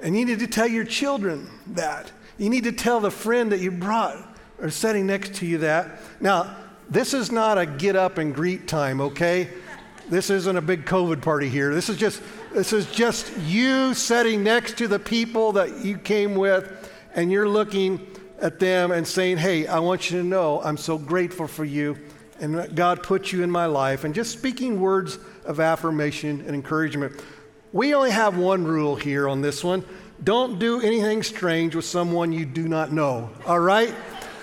And 0.00 0.16
you 0.16 0.24
need 0.24 0.40
to 0.40 0.46
tell 0.46 0.68
your 0.68 0.84
children 0.84 1.48
that. 1.68 2.12
You 2.38 2.50
need 2.50 2.64
to 2.64 2.72
tell 2.72 3.00
the 3.00 3.10
friend 3.10 3.50
that 3.52 3.60
you 3.60 3.70
brought 3.70 4.16
or 4.60 4.70
sitting 4.70 5.06
next 5.06 5.34
to 5.36 5.46
you 5.46 5.58
that. 5.58 6.00
Now, 6.20 6.56
this 6.88 7.14
is 7.14 7.32
not 7.32 7.58
a 7.58 7.66
get 7.66 7.96
up 7.96 8.18
and 8.18 8.34
greet 8.34 8.68
time, 8.68 9.00
okay? 9.00 9.48
This 10.08 10.30
isn't 10.30 10.56
a 10.56 10.62
big 10.62 10.84
COVID 10.84 11.22
party 11.22 11.48
here. 11.48 11.74
This 11.74 11.88
is 11.88 11.96
just 11.96 12.22
this 12.52 12.72
is 12.72 12.86
just 12.86 13.36
you 13.40 13.92
sitting 13.94 14.44
next 14.44 14.78
to 14.78 14.86
the 14.86 14.98
people 14.98 15.52
that 15.52 15.84
you 15.84 15.98
came 15.98 16.34
with 16.34 16.85
and 17.16 17.32
you're 17.32 17.48
looking 17.48 18.06
at 18.40 18.60
them 18.60 18.92
and 18.92 19.04
saying, 19.04 19.38
"Hey, 19.38 19.66
I 19.66 19.80
want 19.80 20.08
you 20.10 20.18
to 20.18 20.24
know 20.24 20.62
I'm 20.62 20.76
so 20.76 20.96
grateful 20.98 21.48
for 21.48 21.64
you 21.64 21.98
and 22.38 22.76
God 22.76 23.02
put 23.02 23.32
you 23.32 23.42
in 23.42 23.50
my 23.50 23.66
life." 23.66 24.04
And 24.04 24.14
just 24.14 24.30
speaking 24.30 24.80
words 24.80 25.18
of 25.44 25.58
affirmation 25.58 26.44
and 26.46 26.54
encouragement. 26.54 27.20
We 27.72 27.94
only 27.94 28.10
have 28.10 28.38
one 28.38 28.64
rule 28.64 28.94
here 28.94 29.28
on 29.28 29.40
this 29.40 29.64
one. 29.64 29.84
Don't 30.22 30.58
do 30.58 30.80
anything 30.80 31.22
strange 31.22 31.74
with 31.74 31.84
someone 31.84 32.32
you 32.32 32.46
do 32.46 32.68
not 32.68 32.92
know. 32.92 33.30
All 33.46 33.60
right? 33.60 33.94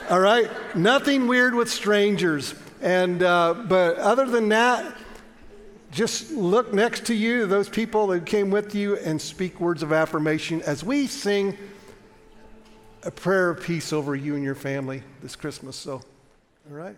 All 0.09 0.19
right? 0.19 0.49
Nothing 0.75 1.27
weird 1.27 1.55
with 1.55 1.71
strangers. 1.71 2.53
And, 2.81 3.23
uh, 3.23 3.53
but 3.67 3.97
other 3.97 4.25
than 4.25 4.49
that, 4.49 4.97
just 5.91 6.31
look 6.31 6.73
next 6.73 7.05
to 7.05 7.13
you, 7.13 7.47
those 7.47 7.69
people 7.69 8.07
that 8.07 8.25
came 8.25 8.51
with 8.51 8.75
you, 8.75 8.97
and 8.97 9.21
speak 9.21 9.59
words 9.59 9.83
of 9.83 9.93
affirmation 9.93 10.61
as 10.63 10.83
we 10.83 11.07
sing 11.07 11.57
a 13.05 13.11
prayer 13.11 13.49
of 13.49 13.61
peace 13.61 13.91
over 13.91 14.15
you 14.15 14.35
and 14.35 14.43
your 14.43 14.55
family 14.55 15.03
this 15.21 15.35
Christmas. 15.35 15.75
So, 15.75 15.93
all 15.93 16.03
right? 16.69 16.95